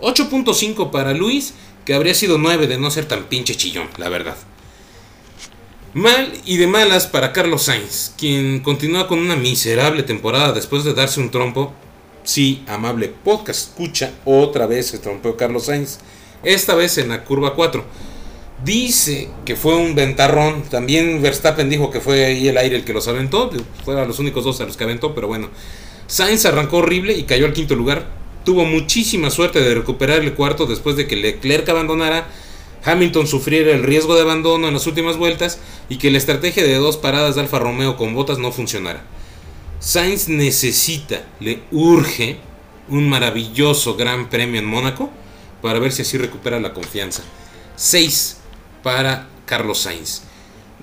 8.5 0.00 0.90
para 0.90 1.12
Luis, 1.12 1.54
que 1.84 1.94
habría 1.94 2.14
sido 2.14 2.38
9 2.38 2.66
de 2.66 2.78
no 2.78 2.90
ser 2.90 3.06
tan 3.06 3.24
pinche 3.24 3.54
chillón, 3.54 3.88
la 3.96 4.08
verdad. 4.08 4.36
Mal 5.94 6.32
y 6.44 6.56
de 6.56 6.66
malas 6.66 7.06
para 7.06 7.32
Carlos 7.32 7.64
Sainz, 7.64 8.12
quien 8.16 8.60
continúa 8.60 9.08
con 9.08 9.18
una 9.18 9.36
miserable 9.36 10.02
temporada 10.02 10.52
después 10.52 10.84
de 10.84 10.94
darse 10.94 11.20
un 11.20 11.30
trompo. 11.30 11.72
Sí, 12.24 12.64
amable 12.66 13.08
podcast, 13.08 13.68
escucha, 13.68 14.12
otra 14.24 14.66
vez 14.66 14.86
se 14.86 14.98
trompeó 14.98 15.36
Carlos 15.36 15.66
Sainz, 15.66 15.98
esta 16.42 16.74
vez 16.74 16.98
en 16.98 17.08
la 17.08 17.24
curva 17.24 17.54
4 17.54 17.84
Dice 18.64 19.28
que 19.44 19.56
fue 19.56 19.74
un 19.74 19.94
ventarrón. 19.94 20.62
También 20.62 21.20
Verstappen 21.20 21.68
dijo 21.68 21.90
que 21.90 22.00
fue 22.00 22.24
ahí 22.24 22.48
el 22.48 22.58
aire 22.58 22.76
el 22.76 22.84
que 22.84 22.92
los 22.92 23.08
aventó. 23.08 23.50
Fueron 23.84 24.06
los 24.06 24.18
únicos 24.18 24.44
dos 24.44 24.60
a 24.60 24.64
los 24.64 24.76
que 24.76 24.84
aventó, 24.84 25.14
pero 25.14 25.26
bueno. 25.26 25.48
Sainz 26.06 26.44
arrancó 26.44 26.78
horrible 26.78 27.14
y 27.14 27.24
cayó 27.24 27.46
al 27.46 27.52
quinto 27.52 27.74
lugar. 27.74 28.06
Tuvo 28.44 28.64
muchísima 28.64 29.30
suerte 29.30 29.60
de 29.60 29.74
recuperar 29.74 30.20
el 30.20 30.34
cuarto 30.34 30.66
después 30.66 30.96
de 30.96 31.06
que 31.06 31.16
Leclerc 31.16 31.68
abandonara. 31.68 32.28
Hamilton 32.84 33.26
sufriera 33.26 33.72
el 33.72 33.84
riesgo 33.84 34.14
de 34.14 34.22
abandono 34.22 34.68
en 34.68 34.74
las 34.74 34.86
últimas 34.86 35.16
vueltas 35.16 35.60
y 35.88 35.98
que 35.98 36.10
la 36.10 36.18
estrategia 36.18 36.64
de 36.64 36.74
dos 36.74 36.96
paradas 36.96 37.36
de 37.36 37.40
Alfa 37.40 37.60
Romeo 37.60 37.96
con 37.96 38.14
botas 38.14 38.38
no 38.38 38.52
funcionara. 38.52 39.04
Sainz 39.78 40.28
necesita, 40.28 41.24
le 41.40 41.62
urge 41.70 42.38
un 42.88 43.08
maravilloso 43.08 43.96
gran 43.96 44.28
premio 44.28 44.60
en 44.60 44.66
Mónaco 44.66 45.10
para 45.60 45.78
ver 45.78 45.92
si 45.92 46.02
así 46.02 46.18
recupera 46.18 46.60
la 46.60 46.72
confianza. 46.72 47.22
6 47.76 48.41
para 48.82 49.28
Carlos 49.46 49.78
Sainz. 49.80 50.22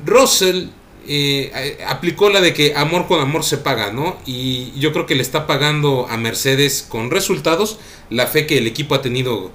Russell 0.05 0.69
eh, 1.07 1.79
aplicó 1.87 2.29
la 2.29 2.41
de 2.41 2.53
que 2.53 2.75
amor 2.75 3.07
con 3.07 3.19
amor 3.19 3.43
se 3.43 3.57
paga, 3.57 3.91
¿no? 3.91 4.17
Y 4.25 4.71
yo 4.79 4.93
creo 4.93 5.05
que 5.05 5.15
le 5.15 5.21
está 5.21 5.47
pagando 5.47 6.07
a 6.09 6.17
Mercedes 6.17 6.85
con 6.87 7.09
resultados 7.11 7.79
la 8.09 8.27
fe 8.27 8.45
que 8.45 8.57
el 8.57 8.67
equipo 8.67 8.95
ha 8.95 9.01
tenido 9.01 9.51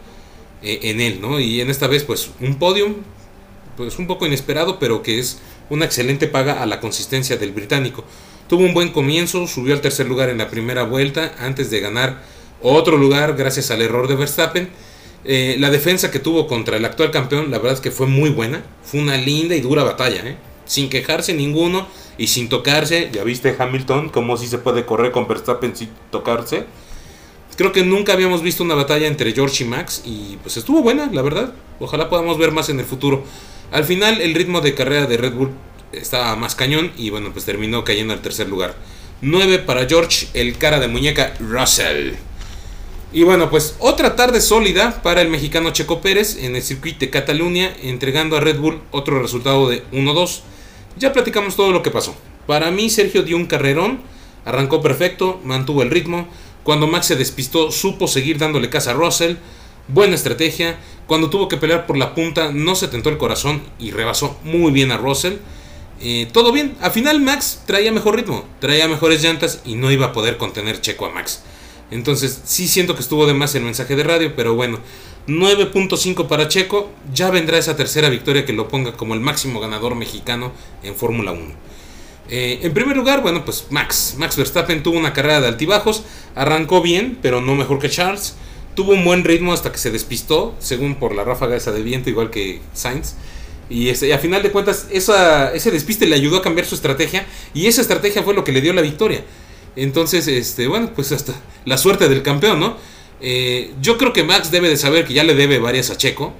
eh, 0.62 0.80
en 0.82 1.00
él, 1.00 1.20
¿no? 1.20 1.38
Y 1.38 1.60
en 1.60 1.70
esta 1.70 1.86
vez, 1.86 2.04
pues, 2.04 2.30
un 2.40 2.58
podium, 2.58 2.94
pues 3.76 3.98
un 3.98 4.06
poco 4.06 4.26
inesperado, 4.26 4.78
pero 4.78 5.02
que 5.02 5.18
es 5.18 5.38
una 5.70 5.84
excelente 5.84 6.26
paga 6.26 6.62
a 6.62 6.66
la 6.66 6.80
consistencia 6.80 7.36
del 7.36 7.52
británico. 7.52 8.04
Tuvo 8.48 8.64
un 8.64 8.74
buen 8.74 8.90
comienzo, 8.90 9.46
subió 9.46 9.74
al 9.74 9.80
tercer 9.80 10.06
lugar 10.06 10.28
en 10.28 10.38
la 10.38 10.50
primera 10.50 10.84
vuelta 10.84 11.34
antes 11.38 11.70
de 11.70 11.80
ganar 11.80 12.22
otro 12.62 12.96
lugar 12.96 13.36
gracias 13.36 13.70
al 13.70 13.82
error 13.82 14.08
de 14.08 14.16
Verstappen. 14.16 14.70
Eh, 15.24 15.56
la 15.58 15.70
defensa 15.70 16.10
que 16.10 16.18
tuvo 16.18 16.46
contra 16.46 16.76
el 16.76 16.84
actual 16.84 17.10
campeón, 17.10 17.50
la 17.50 17.58
verdad 17.58 17.74
es 17.74 17.80
que 17.80 17.90
fue 17.90 18.06
muy 18.06 18.30
buena. 18.30 18.62
Fue 18.82 19.00
una 19.00 19.16
linda 19.16 19.54
y 19.54 19.60
dura 19.60 19.82
batalla, 19.82 20.22
¿eh? 20.24 20.36
sin 20.66 20.88
quejarse 20.88 21.34
ninguno 21.34 21.86
y 22.18 22.28
sin 22.28 22.48
tocarse. 22.48 23.10
Ya 23.12 23.24
viste 23.24 23.54
Hamilton, 23.58 24.10
cómo 24.10 24.36
si 24.36 24.46
se 24.46 24.58
puede 24.58 24.84
correr 24.84 25.12
con 25.12 25.26
Verstappen 25.26 25.74
sin 25.76 25.90
tocarse. 26.10 26.64
Creo 27.56 27.72
que 27.72 27.84
nunca 27.84 28.12
habíamos 28.12 28.42
visto 28.42 28.64
una 28.64 28.74
batalla 28.74 29.06
entre 29.06 29.32
George 29.32 29.62
y 29.62 29.66
Max 29.66 30.02
y 30.04 30.38
pues 30.42 30.56
estuvo 30.56 30.82
buena, 30.82 31.08
la 31.12 31.22
verdad. 31.22 31.52
Ojalá 31.78 32.08
podamos 32.08 32.36
ver 32.36 32.50
más 32.50 32.68
en 32.68 32.80
el 32.80 32.86
futuro. 32.86 33.24
Al 33.70 33.84
final 33.84 34.20
el 34.20 34.34
ritmo 34.34 34.60
de 34.60 34.74
carrera 34.74 35.06
de 35.06 35.16
Red 35.16 35.34
Bull 35.34 35.50
estaba 35.92 36.34
más 36.36 36.54
cañón 36.54 36.92
y 36.96 37.10
bueno, 37.10 37.32
pues 37.32 37.44
terminó 37.44 37.84
cayendo 37.84 38.12
al 38.12 38.20
tercer 38.20 38.48
lugar. 38.48 38.74
9 39.20 39.60
para 39.60 39.86
George, 39.86 40.26
el 40.34 40.58
cara 40.58 40.80
de 40.80 40.88
muñeca 40.88 41.34
Russell. 41.38 42.14
Y 43.14 43.22
bueno, 43.22 43.48
pues 43.48 43.76
otra 43.78 44.16
tarde 44.16 44.40
sólida 44.40 45.00
para 45.00 45.22
el 45.22 45.28
mexicano 45.28 45.70
Checo 45.70 46.00
Pérez 46.00 46.36
en 46.42 46.56
el 46.56 46.62
circuito 46.62 46.98
de 46.98 47.10
Cataluña, 47.10 47.72
entregando 47.80 48.36
a 48.36 48.40
Red 48.40 48.58
Bull 48.58 48.82
otro 48.90 49.22
resultado 49.22 49.68
de 49.68 49.84
1-2. 49.92 50.40
Ya 50.98 51.12
platicamos 51.12 51.54
todo 51.54 51.70
lo 51.70 51.80
que 51.80 51.92
pasó. 51.92 52.16
Para 52.48 52.72
mí 52.72 52.90
Sergio 52.90 53.22
dio 53.22 53.36
un 53.36 53.46
carrerón, 53.46 54.00
arrancó 54.44 54.82
perfecto, 54.82 55.40
mantuvo 55.44 55.82
el 55.82 55.92
ritmo. 55.92 56.26
Cuando 56.64 56.88
Max 56.88 57.06
se 57.06 57.14
despistó, 57.14 57.70
supo 57.70 58.08
seguir 58.08 58.36
dándole 58.36 58.68
casa 58.68 58.90
a 58.90 58.94
Russell. 58.94 59.36
Buena 59.86 60.16
estrategia. 60.16 60.80
Cuando 61.06 61.30
tuvo 61.30 61.46
que 61.46 61.56
pelear 61.56 61.86
por 61.86 61.96
la 61.96 62.16
punta, 62.16 62.50
no 62.50 62.74
se 62.74 62.88
tentó 62.88 63.10
el 63.10 63.18
corazón 63.18 63.62
y 63.78 63.92
rebasó 63.92 64.36
muy 64.42 64.72
bien 64.72 64.90
a 64.90 64.96
Russell. 64.96 65.34
Eh, 66.00 66.28
todo 66.32 66.50
bien. 66.50 66.76
Al 66.80 66.90
final 66.90 67.20
Max 67.20 67.62
traía 67.64 67.92
mejor 67.92 68.16
ritmo, 68.16 68.44
traía 68.58 68.88
mejores 68.88 69.22
llantas 69.22 69.60
y 69.64 69.76
no 69.76 69.92
iba 69.92 70.06
a 70.06 70.12
poder 70.12 70.36
contener 70.36 70.80
Checo 70.80 71.06
a 71.06 71.10
Max. 71.10 71.44
Entonces 71.90 72.40
sí 72.44 72.68
siento 72.68 72.94
que 72.94 73.02
estuvo 73.02 73.26
de 73.26 73.34
más 73.34 73.54
el 73.54 73.62
mensaje 73.62 73.96
de 73.96 74.04
radio, 74.04 74.34
pero 74.36 74.54
bueno. 74.54 74.78
9.5 75.26 76.26
para 76.28 76.48
Checo, 76.48 76.90
ya 77.14 77.30
vendrá 77.30 77.56
esa 77.56 77.76
tercera 77.76 78.10
victoria 78.10 78.44
que 78.44 78.52
lo 78.52 78.68
ponga 78.68 78.92
como 78.92 79.14
el 79.14 79.20
máximo 79.20 79.58
ganador 79.58 79.94
mexicano 79.94 80.52
en 80.82 80.94
Fórmula 80.94 81.32
1. 81.32 81.42
Eh, 82.28 82.60
en 82.62 82.74
primer 82.74 82.96
lugar, 82.96 83.22
bueno, 83.22 83.44
pues 83.44 83.66
Max. 83.70 84.16
Max 84.18 84.36
Verstappen 84.36 84.82
tuvo 84.82 84.98
una 84.98 85.12
carrera 85.12 85.40
de 85.40 85.48
altibajos, 85.48 86.04
arrancó 86.34 86.82
bien, 86.82 87.18
pero 87.22 87.40
no 87.40 87.54
mejor 87.54 87.78
que 87.78 87.88
Charles. 87.88 88.34
Tuvo 88.74 88.92
un 88.92 89.04
buen 89.04 89.24
ritmo 89.24 89.52
hasta 89.52 89.70
que 89.70 89.78
se 89.78 89.90
despistó, 89.90 90.54
según 90.58 90.96
por 90.96 91.14
la 91.14 91.24
ráfaga 91.24 91.56
esa 91.56 91.70
de 91.70 91.82
viento, 91.82 92.10
igual 92.10 92.30
que 92.30 92.60
Sainz. 92.72 93.14
Y, 93.70 93.88
este, 93.88 94.12
a 94.12 94.18
final 94.18 94.42
de 94.42 94.50
cuentas, 94.50 94.88
ese 94.90 95.70
despiste 95.70 96.06
le 96.06 96.16
ayudó 96.16 96.38
a 96.38 96.42
cambiar 96.42 96.66
su 96.66 96.74
estrategia. 96.74 97.24
Y 97.54 97.66
esa 97.66 97.80
estrategia 97.80 98.22
fue 98.22 98.34
lo 98.34 98.44
que 98.44 98.52
le 98.52 98.60
dio 98.60 98.72
la 98.72 98.82
victoria. 98.82 99.24
Entonces, 99.76 100.28
este, 100.28 100.66
bueno, 100.68 100.90
pues 100.94 101.12
hasta 101.12 101.34
la 101.64 101.78
suerte 101.78 102.08
del 102.08 102.22
campeón, 102.22 102.60
¿no? 102.60 102.76
Eh, 103.20 103.72
yo 103.80 103.96
creo 103.96 104.12
que 104.12 104.22
Max 104.22 104.50
debe 104.50 104.68
de 104.68 104.76
saber 104.76 105.06
que 105.06 105.14
ya 105.14 105.24
le 105.24 105.34
debe 105.34 105.58
varias 105.58 105.90
a 105.90 105.96
Checo 105.96 106.34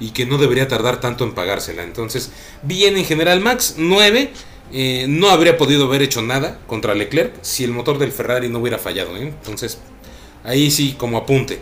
y 0.00 0.10
que 0.10 0.26
no 0.26 0.38
debería 0.38 0.68
tardar 0.68 1.00
tanto 1.00 1.24
en 1.24 1.32
pagársela. 1.32 1.84
Entonces, 1.84 2.32
bien 2.62 2.96
en 2.96 3.04
general 3.04 3.40
Max, 3.40 3.76
9. 3.78 4.30
Eh, 4.72 5.06
no 5.08 5.30
habría 5.30 5.56
podido 5.56 5.84
haber 5.84 6.02
hecho 6.02 6.22
nada 6.22 6.58
contra 6.66 6.92
Leclerc 6.92 7.32
si 7.40 7.62
el 7.62 7.70
motor 7.70 7.98
del 7.98 8.10
Ferrari 8.10 8.48
no 8.48 8.58
hubiera 8.58 8.78
fallado. 8.78 9.16
¿eh? 9.16 9.22
Entonces, 9.22 9.78
ahí 10.42 10.72
sí, 10.72 10.96
como 10.98 11.18
apunte. 11.18 11.60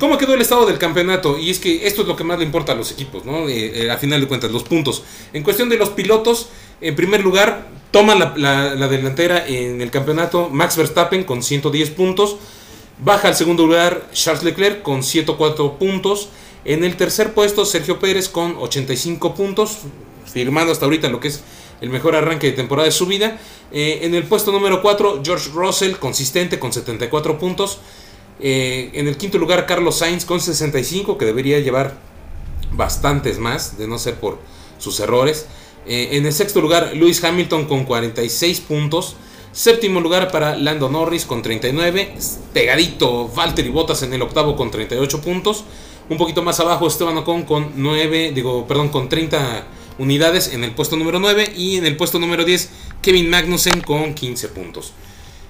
¿Cómo 0.00 0.16
quedó 0.16 0.32
el 0.32 0.40
estado 0.40 0.64
del 0.64 0.78
campeonato? 0.78 1.36
Y 1.36 1.50
es 1.50 1.58
que 1.58 1.86
esto 1.86 2.00
es 2.00 2.08
lo 2.08 2.16
que 2.16 2.24
más 2.24 2.38
le 2.38 2.46
importa 2.46 2.72
a 2.72 2.74
los 2.74 2.90
equipos, 2.90 3.26
¿no? 3.26 3.44
a 3.44 3.96
final 3.98 4.22
de 4.22 4.26
cuentas, 4.26 4.50
los 4.50 4.62
puntos. 4.62 5.02
En 5.34 5.42
cuestión 5.42 5.68
de 5.68 5.76
los 5.76 5.90
pilotos, 5.90 6.48
en 6.80 6.96
primer 6.96 7.22
lugar, 7.22 7.66
toma 7.90 8.14
la, 8.14 8.34
la 8.74 8.88
delantera 8.88 9.46
en 9.46 9.80
el 9.80 9.90
campeonato 9.90 10.48
Max 10.50 10.76
Verstappen 10.76 11.24
con 11.24 11.42
110 11.42 11.90
puntos. 11.90 12.36
Baja 12.98 13.28
al 13.28 13.34
segundo 13.34 13.66
lugar 13.66 14.08
Charles 14.12 14.42
Leclerc 14.42 14.82
con 14.82 15.02
104 15.02 15.78
puntos. 15.78 16.30
En 16.64 16.82
el 16.82 16.96
tercer 16.96 17.32
puesto 17.32 17.64
Sergio 17.64 18.00
Pérez 18.00 18.28
con 18.28 18.56
85 18.58 19.34
puntos, 19.34 19.78
firmando 20.32 20.72
hasta 20.72 20.86
ahorita 20.86 21.08
lo 21.08 21.20
que 21.20 21.28
es 21.28 21.42
el 21.80 21.90
mejor 21.90 22.16
arranque 22.16 22.48
de 22.48 22.52
temporada 22.54 22.86
de 22.86 22.92
su 22.92 23.06
vida. 23.06 23.38
Eh, 23.70 24.00
en 24.02 24.14
el 24.14 24.24
puesto 24.24 24.50
número 24.50 24.82
4 24.82 25.20
George 25.24 25.50
Russell, 25.54 25.96
consistente 25.96 26.58
con 26.58 26.72
74 26.72 27.38
puntos. 27.38 27.78
Eh, 28.40 28.90
en 28.94 29.08
el 29.08 29.16
quinto 29.16 29.38
lugar 29.38 29.66
Carlos 29.66 29.98
Sainz 29.98 30.24
con 30.24 30.40
65, 30.40 31.18
que 31.18 31.24
debería 31.24 31.60
llevar 31.60 31.94
bastantes 32.72 33.38
más, 33.38 33.78
de 33.78 33.86
no 33.86 33.98
ser 33.98 34.16
por 34.16 34.38
sus 34.78 34.98
errores. 35.00 35.46
Eh, 35.86 36.10
en 36.12 36.26
el 36.26 36.32
sexto 36.32 36.60
lugar 36.60 36.92
Lewis 36.94 37.22
Hamilton 37.22 37.66
con 37.66 37.84
46 37.84 38.60
puntos. 38.60 39.16
Séptimo 39.52 40.00
lugar 40.00 40.30
para 40.30 40.56
Lando 40.56 40.88
Norris 40.88 41.24
con 41.24 41.42
39. 41.42 42.14
Pegadito 42.52 43.28
Valtteri 43.28 43.70
Bottas 43.70 44.02
en 44.02 44.12
el 44.12 44.22
octavo 44.22 44.56
con 44.56 44.70
38 44.70 45.20
puntos. 45.20 45.64
Un 46.08 46.18
poquito 46.18 46.42
más 46.42 46.60
abajo 46.60 46.86
Esteban 46.86 47.16
Ocon 47.18 47.42
con 47.44 47.72
9, 47.76 48.32
digo, 48.34 48.66
perdón, 48.66 48.90
con 48.90 49.08
30 49.08 49.66
unidades 49.98 50.52
en 50.52 50.62
el 50.62 50.72
puesto 50.72 50.96
número 50.96 51.18
9 51.18 51.52
y 51.56 51.76
en 51.76 51.86
el 51.86 51.96
puesto 51.96 52.18
número 52.18 52.44
10 52.44 52.70
Kevin 53.02 53.30
Magnussen 53.30 53.80
con 53.80 54.14
15 54.14 54.48
puntos. 54.48 54.92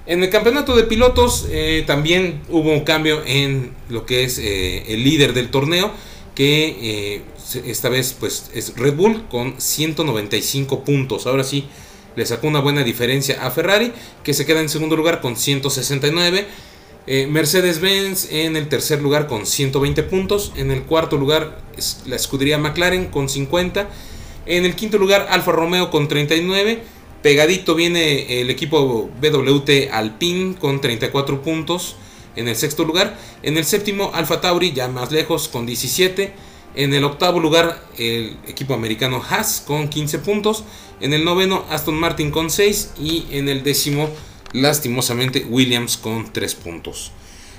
En 0.05 0.23
el 0.23 0.29
campeonato 0.29 0.75
de 0.75 0.83
pilotos 0.83 1.47
eh, 1.51 1.83
también 1.85 2.41
hubo 2.49 2.71
un 2.71 2.81
cambio 2.81 3.23
en 3.25 3.73
lo 3.89 4.05
que 4.05 4.23
es 4.23 4.39
eh, 4.39 4.85
el 4.87 5.03
líder 5.03 5.33
del 5.33 5.49
torneo, 5.49 5.91
que 6.37 6.77
eh, 7.15 7.21
esta 7.65 7.89
vez 7.89 8.15
pues 8.19 8.51
es 8.53 8.77
Red 8.77 8.93
Bull 8.93 9.27
con 9.27 9.59
195 9.59 10.83
puntos. 10.83 11.25
Ahora 11.25 11.43
sí, 11.43 11.65
le 12.15 12.27
sacó 12.27 12.45
una 12.45 12.59
buena 12.59 12.83
diferencia 12.83 13.43
a 13.43 13.49
Ferrari, 13.49 13.91
que 14.23 14.35
se 14.35 14.45
queda 14.45 14.61
en 14.61 14.69
segundo 14.69 14.95
lugar 14.95 15.19
con 15.19 15.35
169. 15.35 16.45
Eh, 17.07 17.25
Mercedes-Benz 17.25 18.31
en 18.31 18.55
el 18.55 18.69
tercer 18.69 19.01
lugar 19.01 19.25
con 19.25 19.47
120 19.47 20.03
puntos. 20.03 20.53
En 20.55 20.69
el 20.69 20.83
cuarto 20.83 21.17
lugar 21.17 21.59
la 22.05 22.15
escudería 22.15 22.59
McLaren 22.59 23.07
con 23.07 23.29
50. 23.29 23.89
En 24.45 24.63
el 24.63 24.75
quinto 24.75 24.99
lugar 24.99 25.25
Alfa 25.31 25.53
Romeo 25.53 25.89
con 25.89 26.07
39. 26.07 26.83
Pegadito 27.23 27.73
viene 27.73 28.41
el 28.41 28.51
equipo 28.51 29.09
BWT 29.19 29.91
Alpine 29.91 30.53
con 30.53 30.81
34 30.81 31.41
puntos 31.41 31.95
en 32.37 32.47
el 32.47 32.55
sexto 32.55 32.85
lugar. 32.85 33.17
En 33.43 33.57
el 33.57 33.65
séptimo 33.65 34.11
Alfa 34.13 34.39
Tauri 34.39 34.71
ya 34.71 34.87
más 34.87 35.11
lejos 35.11 35.47
con 35.49 35.65
17. 35.65 36.33
En 36.75 36.93
el 36.93 37.03
octavo 37.03 37.39
lugar 37.39 37.83
el 37.97 38.37
equipo 38.47 38.73
americano 38.73 39.21
Haas 39.27 39.63
con 39.65 39.89
15 39.89 40.19
puntos. 40.19 40.63
En 41.01 41.13
el 41.13 41.25
noveno 41.25 41.65
Aston 41.69 41.95
Martin 41.95 42.31
con 42.31 42.49
6 42.49 42.91
y 43.01 43.25
en 43.31 43.49
el 43.49 43.63
décimo 43.63 44.09
lastimosamente 44.53 45.45
Williams 45.49 45.97
con 45.97 46.31
3 46.31 46.55
puntos. 46.55 47.11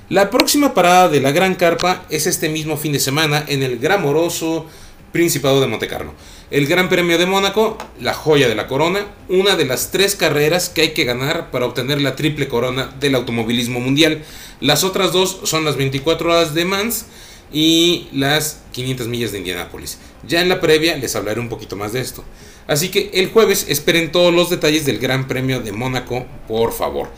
La 0.09 0.31
próxima 0.31 0.73
parada 0.73 1.07
de 1.07 1.21
la 1.21 1.31
Gran 1.31 1.53
Carpa 1.53 2.05
es 2.09 2.25
este 2.25 2.49
mismo 2.49 2.77
fin 2.77 2.93
de 2.93 2.99
semana 2.99 3.45
en 3.47 3.61
el 3.61 3.77
gramoroso 3.77 4.65
Principado 5.11 5.59
de 5.61 5.67
Montecarlo. 5.67 6.13
El 6.51 6.67
Gran 6.67 6.89
Premio 6.89 7.17
de 7.17 7.25
Mónaco, 7.25 7.77
la 7.99 8.13
joya 8.13 8.47
de 8.47 8.55
la 8.55 8.67
corona, 8.67 9.07
una 9.27 9.55
de 9.55 9.65
las 9.65 9.91
tres 9.91 10.15
carreras 10.15 10.69
que 10.69 10.81
hay 10.81 10.93
que 10.93 11.03
ganar 11.03 11.51
para 11.51 11.65
obtener 11.65 12.01
la 12.01 12.15
triple 12.15 12.47
corona 12.47 12.93
del 12.99 13.15
automovilismo 13.15 13.79
mundial. 13.79 14.23
Las 14.59 14.83
otras 14.83 15.11
dos 15.11 15.39
son 15.43 15.65
las 15.65 15.77
24 15.77 16.29
horas 16.31 16.53
de 16.53 16.65
Mans 16.65 17.05
y 17.51 18.07
las 18.11 18.61
500 18.71 19.07
millas 19.07 19.31
de 19.31 19.39
Indianápolis. 19.39 19.97
Ya 20.27 20.41
en 20.41 20.49
la 20.49 20.59
previa 20.59 20.97
les 20.97 21.15
hablaré 21.15 21.39
un 21.39 21.49
poquito 21.49 21.75
más 21.75 21.93
de 21.93 22.01
esto. 22.01 22.23
Así 22.67 22.89
que 22.89 23.09
el 23.13 23.31
jueves 23.31 23.65
esperen 23.67 24.11
todos 24.11 24.33
los 24.33 24.49
detalles 24.49 24.85
del 24.85 24.99
Gran 24.99 25.27
Premio 25.27 25.59
de 25.59 25.71
Mónaco, 25.71 26.25
por 26.47 26.71
favor. 26.71 27.09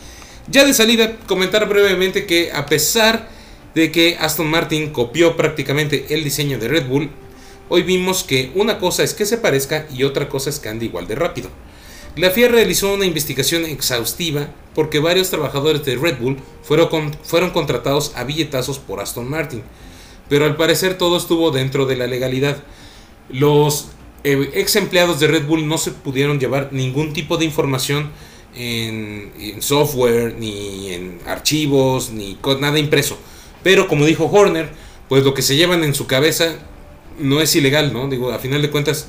Ya 0.47 0.65
de 0.65 0.73
salida, 0.73 1.17
comentar 1.27 1.67
brevemente 1.67 2.25
que 2.25 2.51
a 2.53 2.65
pesar 2.65 3.29
de 3.75 3.91
que 3.91 4.17
Aston 4.19 4.49
Martin 4.49 4.91
copió 4.91 5.35
prácticamente 5.35 6.05
el 6.09 6.23
diseño 6.23 6.57
de 6.57 6.67
Red 6.67 6.87
Bull, 6.87 7.09
hoy 7.71 7.83
vimos 7.83 8.23
que 8.23 8.51
una 8.55 8.77
cosa 8.77 9.03
es 9.03 9.13
que 9.13 9.25
se 9.25 9.37
parezca 9.37 9.87
y 9.95 10.03
otra 10.03 10.27
cosa 10.27 10.49
es 10.49 10.59
que 10.59 10.69
ande 10.69 10.85
igual 10.85 11.07
de 11.07 11.15
rápido. 11.15 11.49
La 12.15 12.29
FIA 12.29 12.49
realizó 12.49 12.93
una 12.93 13.05
investigación 13.05 13.63
exhaustiva 13.65 14.49
porque 14.75 14.99
varios 14.99 15.29
trabajadores 15.29 15.85
de 15.85 15.95
Red 15.95 16.19
Bull 16.19 16.37
fueron, 16.61 17.15
fueron 17.23 17.51
contratados 17.51 18.11
a 18.15 18.25
billetazos 18.25 18.79
por 18.79 18.99
Aston 18.99 19.29
Martin 19.29 19.63
pero 20.31 20.45
al 20.45 20.55
parecer 20.55 20.97
todo 20.97 21.17
estuvo 21.17 21.51
dentro 21.51 21.85
de 21.85 21.97
la 21.97 22.07
legalidad. 22.07 22.63
Los 23.27 23.89
eh, 24.23 24.49
ex 24.53 24.77
empleados 24.77 25.19
de 25.19 25.27
Red 25.27 25.45
Bull 25.45 25.67
no 25.67 25.77
se 25.77 25.91
pudieron 25.91 26.39
llevar 26.39 26.69
ningún 26.71 27.11
tipo 27.11 27.35
de 27.35 27.43
información 27.43 28.09
en, 28.55 29.33
software, 29.59 30.37
ni 30.39 30.93
en 30.93 31.19
archivos, 31.27 32.11
ni 32.11 32.35
con 32.35 32.61
nada 32.61 32.79
impreso. 32.79 33.17
Pero 33.61 33.89
como 33.89 34.05
dijo 34.05 34.23
Horner, 34.31 34.69
pues 35.09 35.25
lo 35.25 35.33
que 35.33 35.41
se 35.41 35.57
llevan 35.57 35.83
en 35.83 35.93
su 35.93 36.07
cabeza 36.07 36.55
no 37.21 37.41
es 37.41 37.55
ilegal, 37.55 37.93
¿no? 37.93 38.09
Digo, 38.09 38.31
a 38.31 38.39
final 38.39 38.61
de 38.61 38.69
cuentas, 38.69 39.07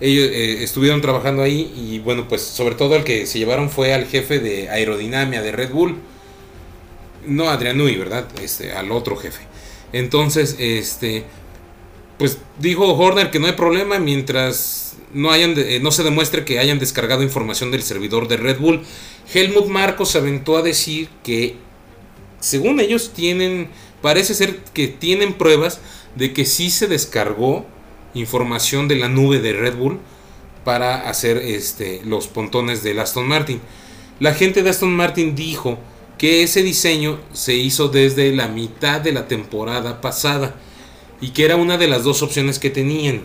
ellos 0.00 0.28
eh, 0.30 0.62
estuvieron 0.62 1.00
trabajando 1.00 1.42
ahí 1.42 1.72
y 1.76 1.98
bueno, 2.00 2.28
pues 2.28 2.42
sobre 2.42 2.74
todo 2.74 2.96
el 2.96 3.04
que 3.04 3.26
se 3.26 3.38
llevaron 3.38 3.70
fue 3.70 3.94
al 3.94 4.06
jefe 4.06 4.38
de 4.38 4.68
aerodinámica 4.68 5.42
de 5.42 5.52
Red 5.52 5.70
Bull. 5.70 5.96
No 7.26 7.48
Adrian 7.48 7.78
Nui, 7.78 7.96
¿verdad? 7.96 8.28
Este, 8.42 8.72
al 8.72 8.92
otro 8.92 9.16
jefe. 9.16 9.42
Entonces, 9.92 10.56
este, 10.58 11.24
pues 12.18 12.38
dijo 12.58 12.94
Horner 12.94 13.30
que 13.30 13.38
no 13.38 13.46
hay 13.46 13.52
problema 13.52 13.98
mientras 13.98 14.96
no, 15.12 15.30
hayan 15.30 15.54
eh, 15.56 15.80
no 15.80 15.90
se 15.90 16.02
demuestre 16.02 16.44
que 16.44 16.58
hayan 16.58 16.78
descargado 16.78 17.22
información 17.22 17.70
del 17.70 17.82
servidor 17.82 18.28
de 18.28 18.36
Red 18.36 18.58
Bull. 18.58 18.82
Helmut 19.32 19.66
Marcos 19.66 20.10
se 20.10 20.18
aventó 20.18 20.56
a 20.56 20.62
decir 20.62 21.08
que, 21.24 21.56
según 22.38 22.80
ellos, 22.80 23.12
tienen, 23.14 23.68
parece 24.02 24.34
ser 24.34 24.58
que 24.74 24.88
tienen 24.88 25.34
pruebas 25.34 25.80
de 26.16 26.32
que 26.32 26.44
sí 26.44 26.70
se 26.70 26.86
descargó 26.86 27.64
información 28.14 28.88
de 28.88 28.96
la 28.96 29.08
nube 29.08 29.38
de 29.40 29.52
Red 29.52 29.76
Bull 29.76 30.00
para 30.64 31.08
hacer 31.08 31.36
este, 31.36 32.00
los 32.04 32.26
pontones 32.26 32.82
del 32.82 32.98
Aston 32.98 33.28
Martin. 33.28 33.60
La 34.18 34.34
gente 34.34 34.62
de 34.62 34.70
Aston 34.70 34.94
Martin 34.96 35.36
dijo 35.36 35.78
que 36.18 36.42
ese 36.42 36.62
diseño 36.62 37.20
se 37.32 37.54
hizo 37.54 37.88
desde 37.88 38.34
la 38.34 38.48
mitad 38.48 39.00
de 39.00 39.12
la 39.12 39.28
temporada 39.28 40.00
pasada 40.00 40.56
y 41.20 41.30
que 41.30 41.44
era 41.44 41.56
una 41.56 41.76
de 41.76 41.88
las 41.88 42.04
dos 42.04 42.22
opciones 42.22 42.58
que 42.58 42.70
tenían. 42.70 43.22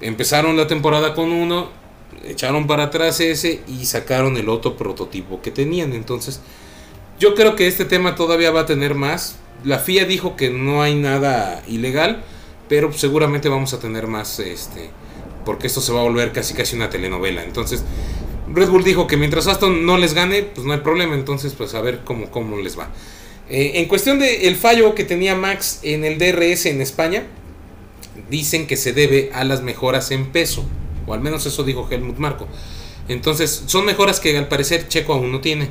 Empezaron 0.00 0.56
la 0.56 0.66
temporada 0.66 1.14
con 1.14 1.30
uno, 1.32 1.68
echaron 2.24 2.66
para 2.66 2.84
atrás 2.84 3.20
ese 3.20 3.62
y 3.68 3.84
sacaron 3.86 4.36
el 4.36 4.48
otro 4.48 4.76
prototipo 4.76 5.40
que 5.40 5.50
tenían. 5.50 5.92
Entonces, 5.92 6.40
yo 7.18 7.34
creo 7.34 7.54
que 7.54 7.68
este 7.68 7.84
tema 7.84 8.16
todavía 8.16 8.50
va 8.50 8.60
a 8.60 8.66
tener 8.66 8.94
más. 8.94 9.36
La 9.64 9.78
FIA 9.78 10.04
dijo 10.04 10.36
que 10.36 10.50
no 10.50 10.82
hay 10.82 10.94
nada 10.94 11.62
ilegal, 11.66 12.22
pero 12.68 12.92
seguramente 12.92 13.48
vamos 13.48 13.74
a 13.74 13.80
tener 13.80 14.06
más 14.06 14.38
este 14.38 14.90
porque 15.44 15.66
esto 15.66 15.80
se 15.80 15.92
va 15.92 16.00
a 16.00 16.04
volver 16.04 16.32
casi 16.32 16.54
casi 16.54 16.76
una 16.76 16.90
telenovela. 16.90 17.42
Entonces, 17.42 17.82
Red 18.52 18.68
Bull 18.68 18.84
dijo 18.84 19.06
que 19.06 19.16
mientras 19.16 19.46
Aston 19.46 19.86
no 19.86 19.98
les 19.98 20.14
gane, 20.14 20.42
pues 20.42 20.66
no 20.66 20.72
hay 20.72 20.80
problema. 20.80 21.14
Entonces, 21.14 21.54
pues 21.56 21.74
a 21.74 21.80
ver 21.80 22.00
cómo, 22.04 22.30
cómo 22.30 22.58
les 22.58 22.78
va. 22.78 22.90
Eh, 23.48 23.72
en 23.76 23.86
cuestión 23.86 24.18
del 24.18 24.56
fallo 24.56 24.94
que 24.94 25.04
tenía 25.04 25.34
Max 25.34 25.80
en 25.82 26.04
el 26.04 26.18
DRS 26.18 26.66
en 26.66 26.80
España, 26.80 27.24
dicen 28.28 28.66
que 28.66 28.76
se 28.76 28.92
debe 28.92 29.30
a 29.32 29.44
las 29.44 29.62
mejoras 29.62 30.10
en 30.10 30.26
peso. 30.26 30.64
O 31.06 31.14
al 31.14 31.20
menos 31.20 31.46
eso 31.46 31.64
dijo 31.64 31.88
Helmut 31.90 32.18
Marco. 32.18 32.46
Entonces, 33.08 33.64
son 33.66 33.86
mejoras 33.86 34.20
que 34.20 34.36
al 34.36 34.48
parecer 34.48 34.86
Checo 34.88 35.14
aún 35.14 35.32
no 35.32 35.40
tiene. 35.40 35.70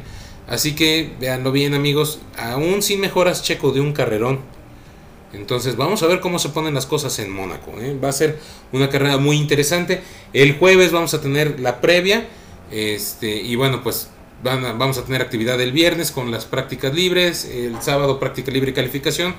Así 0.50 0.74
que, 0.74 1.12
véanlo 1.20 1.52
bien 1.52 1.76
amigos, 1.76 2.20
aún 2.36 2.82
sin 2.82 3.00
mejoras 3.00 3.44
Checo 3.44 3.72
de 3.72 3.82
un 3.82 3.94
carrerón. 3.94 4.40
Entonces, 5.32 5.78
vamos 5.78 6.02
a 6.02 6.08
ver 6.08 6.20
cómo 6.22 6.40
se 6.40 6.50
ponen 6.50 6.74
las 6.74 6.88
cosas 6.88 7.20
en 7.20 7.32
Mónaco. 7.32 7.72
¿eh? 7.80 7.96
Va 8.04 8.10
a 8.10 8.14
ser 8.14 8.40
una 8.72 8.90
carrera 8.90 9.18
muy 9.18 9.38
interesante. 9.38 10.02
El 10.34 10.58
jueves 10.58 10.92
vamos 10.92 11.14
a 11.14 11.22
tener 11.22 11.60
la 11.60 11.82
previa. 11.82 12.28
Este, 12.72 13.30
y 13.30 13.56
bueno, 13.56 13.84
pues 13.84 14.10
vamos 14.42 14.98
a 14.98 15.04
tener 15.04 15.22
actividad 15.22 15.62
el 15.62 15.72
viernes 15.72 16.12
con 16.12 16.32
las 16.32 16.46
prácticas 16.46 16.96
libres, 16.96 17.46
el 17.46 17.80
sábado 17.82 18.20
práctica 18.20 18.52
libre 18.52 18.72
y 18.72 18.74
calificación 18.74 19.36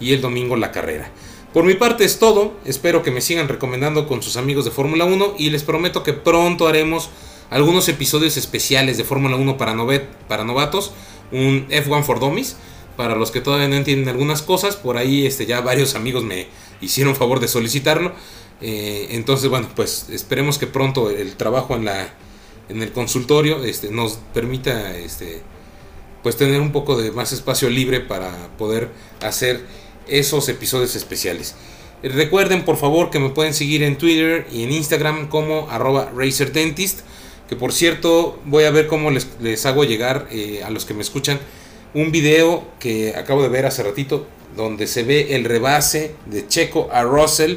y 0.00 0.12
el 0.12 0.20
domingo 0.20 0.56
la 0.56 0.72
carrera. 0.72 1.10
Por 1.52 1.64
mi 1.64 1.74
parte 1.74 2.04
es 2.04 2.18
todo, 2.18 2.54
espero 2.64 3.02
que 3.02 3.10
me 3.10 3.20
sigan 3.20 3.48
recomendando 3.48 4.08
con 4.08 4.22
sus 4.22 4.36
amigos 4.36 4.64
de 4.64 4.70
Fórmula 4.70 5.04
1 5.04 5.34
y 5.38 5.50
les 5.50 5.62
prometo 5.62 6.02
que 6.02 6.12
pronto 6.12 6.66
haremos 6.66 7.10
algunos 7.54 7.88
episodios 7.88 8.36
especiales 8.36 8.98
de 8.98 9.04
Fórmula 9.04 9.36
1 9.36 9.56
para, 9.56 9.76
para 10.26 10.44
novatos, 10.44 10.92
un 11.30 11.68
F1 11.68 12.02
for 12.02 12.18
Dummies, 12.18 12.56
para 12.96 13.14
los 13.14 13.30
que 13.30 13.40
todavía 13.40 13.68
no 13.68 13.76
entienden 13.76 14.08
algunas 14.08 14.42
cosas, 14.42 14.74
por 14.74 14.96
ahí 14.96 15.24
este, 15.24 15.46
ya 15.46 15.60
varios 15.60 15.94
amigos 15.94 16.24
me 16.24 16.48
hicieron 16.80 17.14
favor 17.14 17.38
de 17.38 17.46
solicitarlo. 17.46 18.12
Eh, 18.60 19.06
entonces, 19.10 19.48
bueno, 19.50 19.68
pues 19.76 20.08
esperemos 20.10 20.58
que 20.58 20.66
pronto 20.66 21.10
el 21.10 21.36
trabajo 21.36 21.76
en 21.76 21.84
la 21.84 22.12
en 22.68 22.82
el 22.82 22.92
consultorio 22.92 23.62
este, 23.64 23.90
nos 23.90 24.18
permita 24.32 24.96
este, 24.96 25.42
pues 26.22 26.36
tener 26.36 26.60
un 26.60 26.72
poco 26.72 26.96
de 26.96 27.12
más 27.12 27.32
espacio 27.32 27.68
libre 27.70 28.00
para 28.00 28.32
poder 28.56 28.88
hacer 29.22 29.64
esos 30.08 30.48
episodios 30.48 30.96
especiales. 30.96 31.54
Recuerden 32.02 32.64
por 32.64 32.76
favor 32.76 33.10
que 33.10 33.20
me 33.20 33.30
pueden 33.30 33.54
seguir 33.54 33.82
en 33.82 33.96
Twitter 33.96 34.46
y 34.50 34.64
en 34.64 34.72
Instagram 34.72 35.28
como 35.28 35.68
arroba 35.70 36.10
RacerDentist. 36.14 37.00
Que 37.48 37.56
por 37.56 37.72
cierto 37.72 38.38
voy 38.44 38.64
a 38.64 38.70
ver 38.70 38.86
cómo 38.86 39.10
les, 39.10 39.28
les 39.40 39.66
hago 39.66 39.84
llegar 39.84 40.28
eh, 40.30 40.62
a 40.64 40.70
los 40.70 40.84
que 40.84 40.94
me 40.94 41.02
escuchan 41.02 41.38
un 41.92 42.10
video 42.10 42.64
que 42.80 43.14
acabo 43.16 43.42
de 43.42 43.48
ver 43.48 43.66
hace 43.66 43.82
ratito 43.82 44.26
donde 44.56 44.86
se 44.86 45.02
ve 45.02 45.34
el 45.34 45.44
rebase 45.44 46.14
de 46.26 46.46
Checo 46.46 46.88
a 46.92 47.02
Russell 47.02 47.56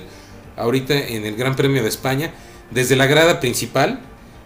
ahorita 0.56 0.94
en 0.94 1.26
el 1.26 1.36
Gran 1.36 1.56
Premio 1.56 1.84
de 1.84 1.90
España 1.90 2.34
desde 2.72 2.96
la 2.96 3.06
grada 3.06 3.40
principal 3.40 4.00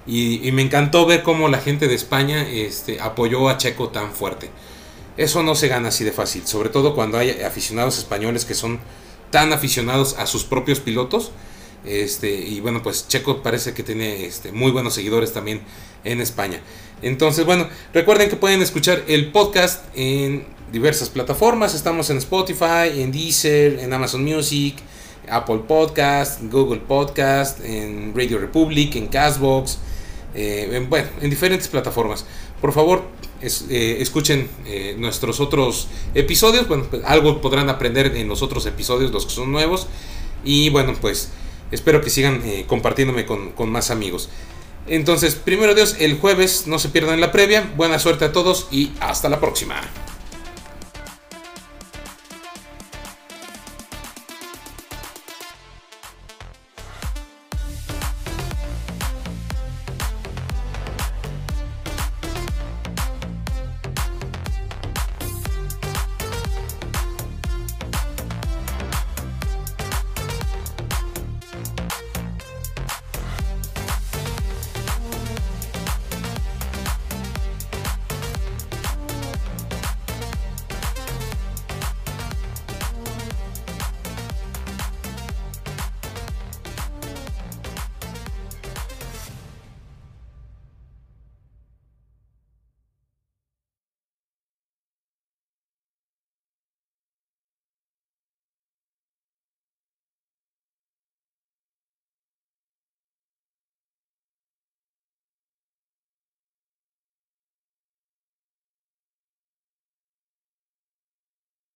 y, 0.05 0.51
me 0.51 0.61
encantó 0.61 1.05
ver 1.05 1.23
cómo 1.23 1.47
la 1.47 1.59
gente 1.59 1.87
de 1.87 1.95
España 1.95 2.47
este, 2.49 2.99
apoyó 2.99 3.49
a 3.49 3.57
Checo 3.57 3.89
tan 3.89 4.11
fuerte. 4.11 4.49
Eso 5.15 5.43
no 5.43 5.55
se 5.55 5.67
gana 5.67 5.89
así 5.89 6.03
de 6.03 6.11
fácil, 6.11 6.47
sobre 6.47 6.69
todo 6.69 6.95
cuando 6.95 7.17
hay 7.17 7.41
aficionados 7.41 7.99
españoles 7.99 8.43
que 8.43 8.55
son 8.55 8.79
tan 9.29 9.53
aficionados 9.53 10.15
a 10.17 10.25
sus 10.25 10.43
propios 10.43 10.79
pilotos. 10.79 11.31
Este, 11.85 12.31
y 12.31 12.59
bueno, 12.59 12.83
pues 12.83 13.07
Checo 13.07 13.41
parece 13.41 13.73
que 13.73 13.83
tiene 13.83 14.25
este, 14.25 14.51
muy 14.51 14.71
buenos 14.71 14.93
seguidores 14.93 15.33
también 15.33 15.61
en 16.03 16.21
España. 16.21 16.61
Entonces, 17.01 17.45
bueno, 17.45 17.67
recuerden 17.93 18.29
que 18.29 18.35
pueden 18.35 18.61
escuchar 18.61 19.03
el 19.07 19.31
podcast 19.31 19.83
en 19.95 20.45
diversas 20.71 21.09
plataformas. 21.09 21.73
Estamos 21.73 22.09
en 22.09 22.17
Spotify, 22.17 23.01
en 23.01 23.11
Deezer, 23.11 23.79
en 23.79 23.91
Amazon 23.93 24.23
Music, 24.23 24.75
Apple 25.29 25.61
Podcast, 25.67 26.41
Google 26.51 26.81
Podcast, 26.81 27.63
en 27.63 28.13
Radio 28.15 28.37
Republic, 28.37 28.95
en 28.95 29.07
Castbox 29.07 29.79
eh, 30.33 30.85
bueno, 30.87 31.07
en 31.21 31.29
diferentes 31.29 31.67
plataformas. 31.67 32.25
Por 32.59 32.73
favor, 32.73 33.03
eh, 33.41 33.97
escuchen 33.99 34.49
eh, 34.65 34.95
nuestros 34.97 35.39
otros 35.39 35.87
episodios. 36.13 36.67
Bueno, 36.67 36.85
pues, 36.89 37.03
algo 37.05 37.41
podrán 37.41 37.69
aprender 37.69 38.15
en 38.15 38.27
los 38.27 38.41
otros 38.41 38.65
episodios, 38.65 39.11
los 39.11 39.25
que 39.25 39.31
son 39.31 39.51
nuevos. 39.51 39.87
Y 40.43 40.69
bueno, 40.69 40.93
pues 40.99 41.29
espero 41.71 42.01
que 42.01 42.09
sigan 42.09 42.41
compartiéndome 42.67 43.25
con, 43.25 43.51
con 43.51 43.69
más 43.69 43.91
amigos. 43.91 44.29
Entonces, 44.87 45.35
primero 45.35 45.75
Dios, 45.75 45.95
el 45.99 46.17
jueves 46.19 46.67
no 46.67 46.79
se 46.79 46.89
pierdan 46.89 47.21
la 47.21 47.31
previa. 47.31 47.71
Buena 47.77 47.99
suerte 47.99 48.25
a 48.25 48.31
todos 48.31 48.67
y 48.71 48.91
hasta 48.99 49.29
la 49.29 49.39
próxima. 49.39 49.81